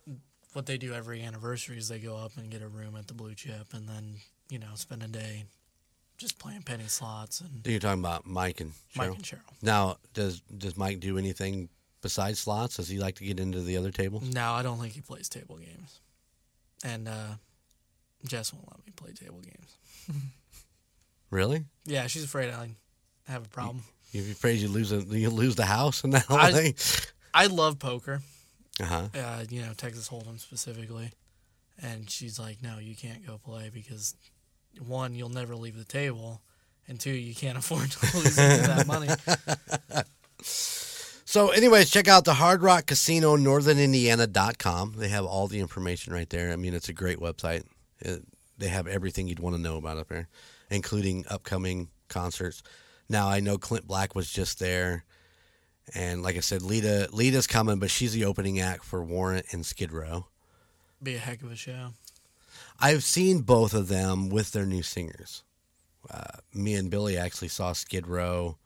[0.52, 3.14] what they do every anniversary is they go up and get a room at the
[3.14, 4.16] Blue Chip, and then
[4.50, 5.44] you know spend a day
[6.16, 9.14] just playing penny slots and you're talking about Mike and Mike Cheryl.
[9.14, 9.62] and Cheryl.
[9.62, 11.68] Now, does does Mike do anything
[12.02, 12.78] besides slots?
[12.78, 14.24] Does he like to get into the other tables?
[14.34, 16.00] No, I don't think he plays table games,
[16.82, 17.34] and uh,
[18.26, 19.76] Jess won't let me play table games.
[21.30, 21.64] Really?
[21.84, 22.70] Yeah, she's afraid I
[23.30, 23.82] have a problem.
[24.12, 26.74] You afraid you lose a, you lose the house and that whole I- thing?
[27.34, 28.20] I love poker.
[28.80, 29.08] Uh huh.
[29.14, 31.12] uh, you know, Texas Hold'em specifically.
[31.80, 34.14] And she's like, no, you can't go play because
[34.84, 36.40] one, you'll never leave the table,
[36.86, 39.08] and two, you can't afford to lose that money.
[41.28, 44.94] So, anyways, check out the Hard Rock Casino, northernindiana.com.
[44.96, 46.52] They have all the information right there.
[46.52, 47.64] I mean, it's a great website.
[47.98, 48.22] It,
[48.56, 50.28] they have everything you'd want to know about up there,
[50.70, 52.62] including upcoming concerts.
[53.10, 55.04] Now, I know Clint Black was just there.
[55.94, 59.64] And like I said, Lita Lita's coming, but she's the opening act for Warrant and
[59.64, 60.26] Skid Row.
[61.02, 61.90] Be a heck of a show.
[62.80, 65.42] I've seen both of them with their new singers.
[66.10, 68.56] Uh, me and Billy actually saw Skid Row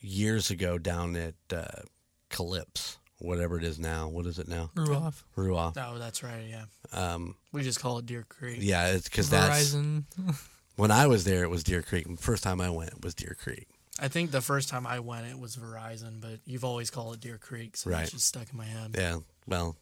[0.00, 1.82] years ago down at uh,
[2.30, 4.08] Klipsch, whatever it is now.
[4.08, 4.70] What is it now?
[4.76, 5.76] Ruoff, Ruoff.
[5.76, 6.44] Oh, that's right.
[6.48, 8.58] Yeah, Um, we just call it Deer Creek.
[8.60, 10.04] yeah, it's because that's Verizon.
[10.76, 11.42] when I was there.
[11.42, 12.06] It was Deer Creek.
[12.08, 13.68] The first time I went it was Deer Creek.
[13.98, 17.20] I think the first time I went, it was Verizon, but you've always called it
[17.20, 18.02] Deer Creek, so Right.
[18.02, 18.94] it's just stuck in my head.
[18.96, 19.76] Yeah, well,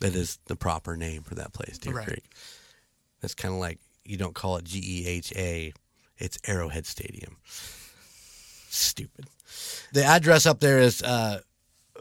[0.00, 2.06] that is the proper name for that place, Deer Right.
[2.06, 2.24] Creek.
[3.20, 5.72] That's kind of like you don't call it G E H A;
[6.18, 7.36] it's Arrowhead Stadium.
[8.70, 9.26] Stupid.
[9.92, 11.40] The address up there is uh,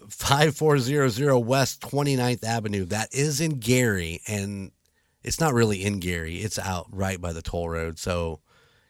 [0.08, 2.86] 5400 West 29th Avenue.
[2.86, 4.72] That is in Gary, and
[5.24, 6.38] it's not really in Gary.
[6.38, 8.00] It's out right by the toll road.
[8.00, 8.40] So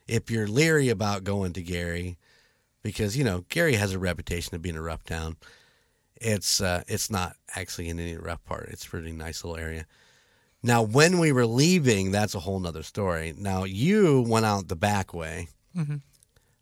[0.07, 2.17] if you're leery about going to Gary,
[2.83, 5.37] because you know Gary has a reputation of being a rough town.
[6.15, 8.69] It's uh, it's not actually in any rough part.
[8.71, 9.85] It's a pretty nice little area.
[10.61, 13.33] Now, when we were leaving, that's a whole nother story.
[13.37, 15.47] Now, you went out the back way.
[15.75, 16.01] Mhm.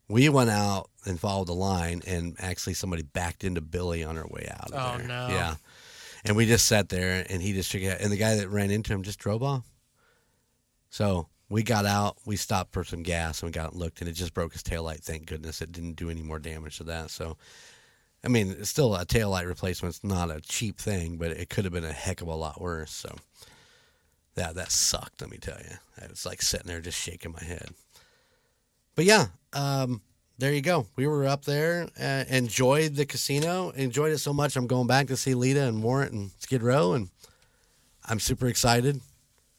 [0.08, 4.28] We went out and followed the line, and actually somebody backed into Billy on our
[4.28, 4.72] way out.
[4.72, 5.08] Of Oh, there.
[5.08, 5.28] no.
[5.30, 5.56] Yeah,
[6.24, 8.70] and we just sat there, and he just shook it, and the guy that ran
[8.70, 9.66] into him just drove off.
[10.92, 14.14] So we got out, we stopped for some gas, and we got looked, and it
[14.14, 15.02] just broke his taillight.
[15.04, 17.10] Thank goodness it didn't do any more damage to that.
[17.10, 17.38] So,
[18.24, 21.74] I mean, it's still a taillight replacement's not a cheap thing, but it could have
[21.74, 22.92] been a heck of a lot worse.
[22.92, 23.16] So
[24.36, 25.22] that that sucked.
[25.22, 27.70] Let me tell you, I was like sitting there just shaking my head.
[28.96, 30.02] But yeah, um,
[30.38, 30.88] there you go.
[30.96, 34.56] We were up there, uh, enjoyed the casino, enjoyed it so much.
[34.56, 37.10] I'm going back to see Lita and Warrant and Skid Row, and
[38.06, 39.00] I'm super excited.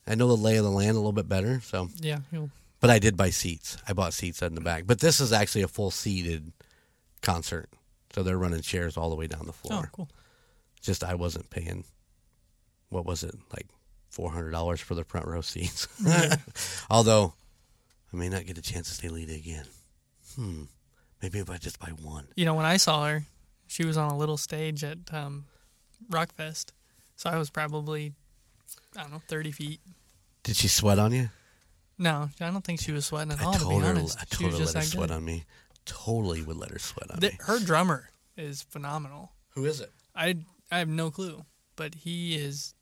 [0.08, 2.50] I know the lay of the land a little bit better, so Yeah, you'll,
[2.80, 3.76] but I did buy seats.
[3.86, 4.84] I bought seats in the back.
[4.86, 6.52] But this is actually a full seated
[7.22, 7.68] concert,
[8.14, 9.72] so they're running chairs all the way down the floor.
[9.74, 9.90] oh, floor.
[9.92, 10.08] cool.
[10.80, 11.84] Just I wasn't paying.
[12.88, 13.66] What was it like?
[14.10, 15.86] Four hundred dollars for the front row seats.
[16.90, 17.34] Although
[18.12, 19.66] I may not get a chance to see Lita again.
[20.34, 20.62] Hmm.
[21.22, 22.28] Maybe if I just buy one.
[22.36, 23.24] You know, when I saw her,
[23.66, 25.44] she was on a little stage at um,
[26.10, 26.70] Rockfest,
[27.16, 28.14] so I was probably
[28.96, 29.80] I don't know thirty feet.
[30.42, 31.30] Did she sweat on you?
[31.98, 33.52] No, I don't think she was sweating at I all.
[33.54, 33.90] To told be her.
[33.90, 35.14] honest, I she told her let her sweat good.
[35.16, 35.44] on me.
[35.84, 37.38] Totally would let her sweat on The- me.
[37.40, 39.32] her drummer is phenomenal.
[39.50, 39.90] Who is it?
[40.14, 40.36] I
[40.70, 41.44] I have no clue,
[41.76, 42.74] but he is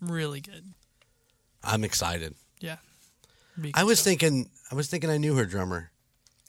[0.00, 0.72] really good.
[1.64, 2.34] I'm excited.
[2.60, 2.76] Yeah.
[3.74, 4.50] I was thinking.
[4.70, 5.90] I was thinking I knew her drummer.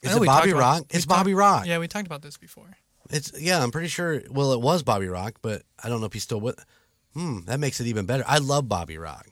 [0.04, 0.84] I Is it Bobby talked about- Rock?
[0.90, 1.66] It's Bobby Rock.
[1.66, 2.76] Yeah, we talked about this before.
[3.10, 4.22] It's yeah, I'm pretty sure.
[4.30, 6.62] Well, it was Bobby Rock, but I don't know if he's still with.
[7.14, 8.24] Hmm, that makes it even better.
[8.26, 9.28] I love Bobby Rock.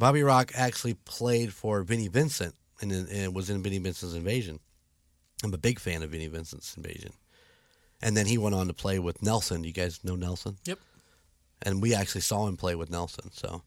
[0.00, 4.58] Bobby Rock actually played for Vinnie Vincent and, and was in Vinnie Vincent's Invasion.
[5.44, 7.12] I'm a big fan of Vinnie Vincent's Invasion.
[8.00, 9.62] And then he went on to play with Nelson.
[9.62, 10.56] You guys know Nelson?
[10.64, 10.78] Yep.
[11.60, 13.30] And we actually saw him play with Nelson.
[13.30, 13.62] So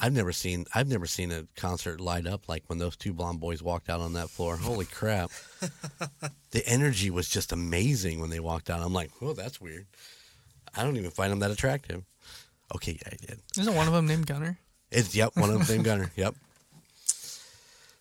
[0.00, 3.38] I've never seen I've never seen a concert light up like when those two blonde
[3.38, 4.56] boys walked out on that floor.
[4.56, 5.30] Holy crap.
[6.50, 8.82] the energy was just amazing when they walked out.
[8.82, 9.86] I'm like, oh, that's weird.
[10.76, 12.02] I don't even find them that attractive.
[12.74, 13.40] Okay, yeah, I did.
[13.56, 14.58] Isn't one of them named Gunner?
[14.90, 16.10] It's yep, one of them same gunner.
[16.16, 16.34] Yep.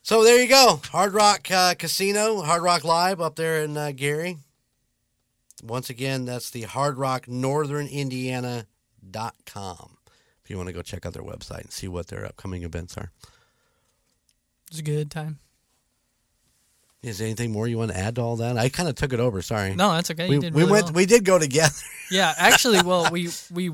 [0.01, 3.91] So there you go, Hard Rock uh, Casino, Hard Rock Live up there in uh,
[3.95, 4.37] Gary.
[5.63, 8.67] Once again, that's the Hard Rock Northern Indiana.com.
[10.43, 12.97] If you want to go check out their website and see what their upcoming events
[12.97, 13.11] are.
[14.69, 15.39] It's a good time.
[17.01, 18.57] Is there anything more you want to add to all that?
[18.57, 19.41] I kind of took it over.
[19.41, 19.73] Sorry.
[19.73, 20.27] No, that's okay.
[20.27, 20.85] we, we really went.
[20.85, 20.93] well.
[20.93, 21.73] We did go together.
[22.11, 23.71] Yeah, actually, well, we we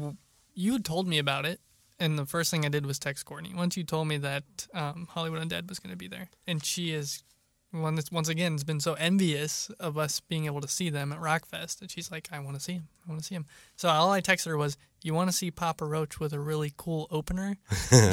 [0.53, 1.59] you told me about it,
[2.00, 3.54] and the first thing I did was text Courtney.
[3.56, 4.43] Once you told me that
[4.74, 7.24] um, Hollywood Undead was going to be there, and she is
[7.72, 11.12] one that's once again has been so envious of us being able to see them
[11.12, 12.88] at Rockfest, and she's like, "I want to see him.
[13.06, 15.52] I want to see him." So all I texted her was, "You want to see
[15.52, 17.58] Papa Roach with a really cool opener?"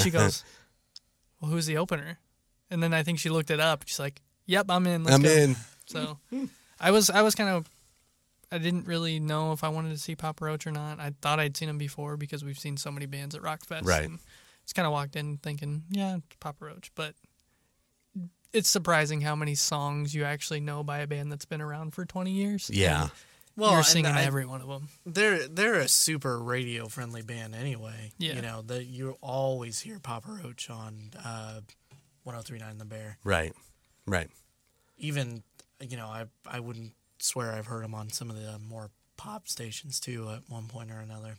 [0.00, 0.44] She goes,
[1.40, 2.18] "Well, who's the opener?"
[2.70, 3.84] And then I think she looked it up.
[3.86, 5.04] She's like, "Yep, I'm in.
[5.04, 5.56] Let's I'm go." in.
[5.86, 6.18] So
[6.80, 7.68] I was I was kind of
[8.52, 11.00] I didn't really know if I wanted to see Papa Roach or not.
[11.00, 13.84] I thought I'd seen him before because we've seen so many bands at Rockfest.
[13.86, 14.04] Right.
[14.04, 14.18] And
[14.64, 17.14] just kind of walked in thinking, yeah, it's Papa Roach, but
[18.52, 22.04] it's surprising how many songs you actually know by a band that's been around for
[22.04, 22.70] 20 years.
[22.72, 23.02] Yeah.
[23.04, 23.10] And
[23.56, 24.88] Well, you're and singing I- every one of them.
[25.06, 28.12] They're they're a super radio friendly band anyway.
[28.18, 28.34] Yeah.
[28.34, 31.60] You know that you always hear Papa Roach on uh,
[32.26, 33.18] 103.9 The Bear.
[33.24, 33.52] Right.
[34.06, 34.28] Right.
[34.98, 35.42] Even
[35.80, 36.92] you know I I wouldn't
[37.22, 40.66] swear I've heard them on some of the uh, more pop stations too at one
[40.66, 41.36] point or another.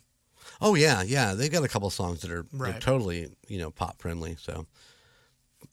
[0.60, 1.34] Oh yeah, yeah.
[1.34, 2.80] They've got a couple songs that are, Right.
[2.80, 4.36] totally you know pop friendly.
[4.40, 4.66] So,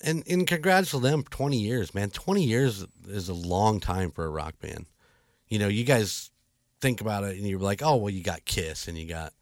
[0.02, 1.24] and and congrats to them.
[1.30, 2.10] Twenty years, man.
[2.10, 4.86] Twenty years is a long time for a rock band.
[5.48, 6.32] You know, you guys
[6.80, 9.34] think about it, and you're like, oh well, you got Kiss, and you got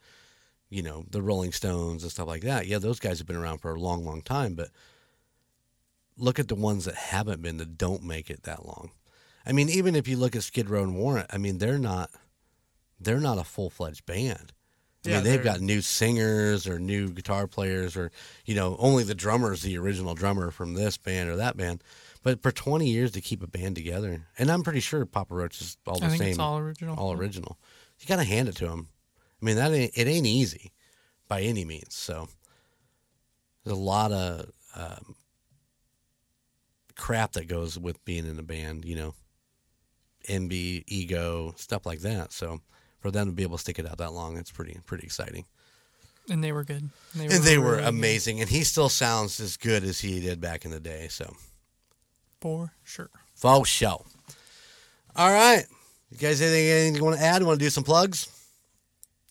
[0.69, 2.65] you know the Rolling Stones and stuff like that.
[2.67, 4.55] Yeah, those guys have been around for a long, long time.
[4.55, 4.69] But
[6.17, 8.91] look at the ones that haven't been that don't make it that long.
[9.45, 12.11] I mean, even if you look at Skid Row and Warrant, I mean, they're not
[12.99, 14.53] they're not a full fledged band.
[15.05, 18.11] I Yeah, mean, they've got new singers or new guitar players, or
[18.45, 21.81] you know, only the drummer's the original drummer from this band or that band.
[22.21, 25.61] But for twenty years to keep a band together, and I'm pretty sure Papa Roach
[25.61, 26.95] is all the I think same, it's all original.
[26.97, 27.57] all original.
[27.99, 28.89] You got to hand it to them.
[29.41, 30.73] I mean, that ain't, it ain't easy
[31.29, 31.95] by any means.
[31.95, 32.27] So
[33.63, 35.15] there's a lot of um,
[36.95, 38.83] crap that goes with being in a band.
[38.83, 39.13] You know,
[40.27, 42.31] envy, ego, stuff like that.
[42.33, 42.61] So
[42.99, 45.45] for them to be able to stick it out that long, it's pretty pretty exciting.
[46.29, 46.89] And they were good.
[47.17, 47.87] And And they were really good.
[47.89, 51.07] amazing, and he still sounds as good as he did back in the day.
[51.09, 51.35] So
[52.41, 53.09] For sure.
[53.33, 54.05] faux show.
[55.15, 55.65] All right.
[56.11, 57.41] You guys anything, anything you want to add?
[57.43, 58.27] Want to do some plugs?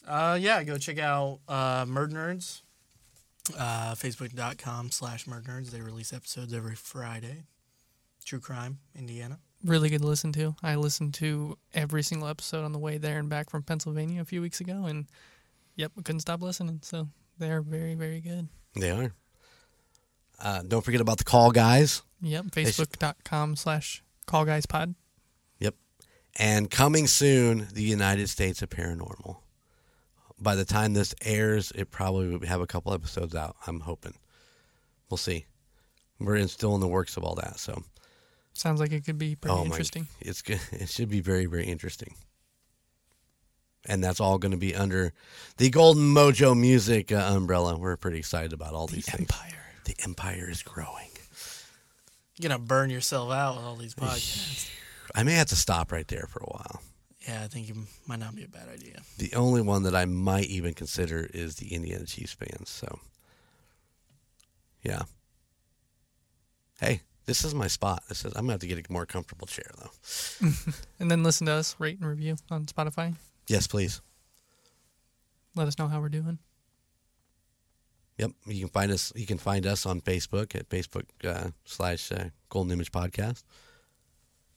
[0.06, 2.62] Uh, yeah, go check out uh, Murd Nerds.
[3.58, 5.70] Uh, Facebook.com slash Murd Nerds.
[5.70, 7.44] They release episodes every Friday.
[8.24, 9.38] True Crime, Indiana.
[9.64, 10.54] Really good to listen to.
[10.62, 14.24] I listened to every single episode on the way there and back from Pennsylvania a
[14.24, 15.06] few weeks ago, and
[15.74, 16.80] yep, I couldn't stop listening.
[16.82, 18.48] So they're very, very good.
[18.76, 19.12] They are.
[20.40, 22.02] Uh, don't forget about the call guys.
[22.20, 24.94] Yep, Facebook.com slash Call Guys Pod.
[25.58, 25.74] Yep.
[26.36, 29.38] And coming soon, the United States of Paranormal.
[30.38, 33.56] By the time this airs, it probably will have a couple episodes out.
[33.66, 34.14] I'm hoping.
[35.10, 35.46] We'll see.
[36.20, 37.58] We're in, still in the works of all that.
[37.58, 37.82] So,
[38.58, 40.08] Sounds like it could be pretty oh interesting.
[40.20, 40.60] my, it's good.
[40.72, 42.14] It should be very, very interesting.
[43.86, 45.12] And that's all going to be under
[45.56, 47.78] the Golden Mojo Music uh, umbrella.
[47.78, 49.20] We're pretty excited about all The these things.
[49.20, 49.62] Empire.
[49.84, 51.08] The empire is growing.
[52.36, 54.68] You're going to burn yourself out with all these podcasts.
[55.14, 56.82] I may have to stop right there for a while.
[57.26, 59.00] yeah, I think it might not be a bad idea.
[59.16, 62.68] The only one that I might even consider is the Indiana Chiefs fans.
[62.68, 62.98] So,
[64.82, 65.02] yeah.
[66.80, 68.02] Hey, this is my spot.
[68.08, 68.32] This is.
[68.34, 70.48] I'm gonna have to get a more comfortable chair though.
[70.98, 73.14] And then listen to us, rate and review on Spotify.
[73.46, 74.00] Yes, please.
[75.54, 76.38] Let us know how we're doing.
[78.16, 79.12] Yep, you can find us.
[79.14, 83.44] You can find us on Facebook at Facebook uh, slash uh, Golden Image Podcast,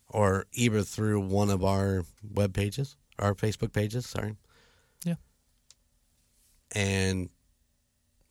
[0.08, 4.08] or either through one of our web pages, our Facebook pages.
[4.08, 4.36] Sorry.
[5.04, 5.16] Yeah.
[6.74, 7.30] And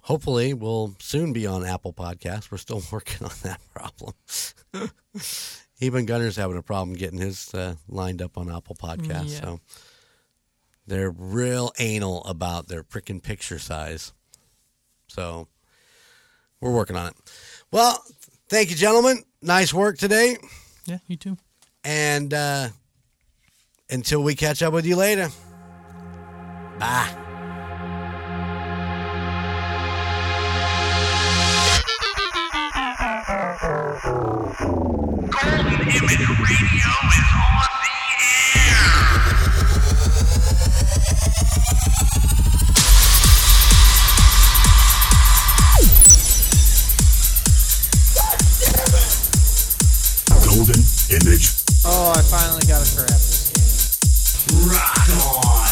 [0.02, 2.50] hopefully, we'll soon be on Apple Podcasts.
[2.50, 4.14] We're still working on that problem.
[5.80, 9.34] Even Gunner's having a problem getting his uh, lined up on Apple Podcasts.
[9.34, 9.40] Yeah.
[9.40, 9.60] So
[10.86, 14.12] they're real anal about their freaking picture size.
[15.08, 15.48] So
[16.60, 17.14] we're working on it.
[17.72, 18.02] Well,
[18.48, 19.22] thank you, gentlemen.
[19.40, 20.36] Nice work today.
[20.84, 21.38] Yeah, you too.
[21.82, 22.68] And uh,
[23.88, 25.30] until we catch up with you later,
[26.78, 27.29] bye.
[34.58, 37.94] Golden Image Radio is on the
[38.56, 38.90] air.
[50.44, 51.46] Golden Image.
[51.84, 53.06] Oh, I finally got a crap.
[53.08, 54.68] this game.
[54.68, 55.08] Rock
[55.46, 55.69] on.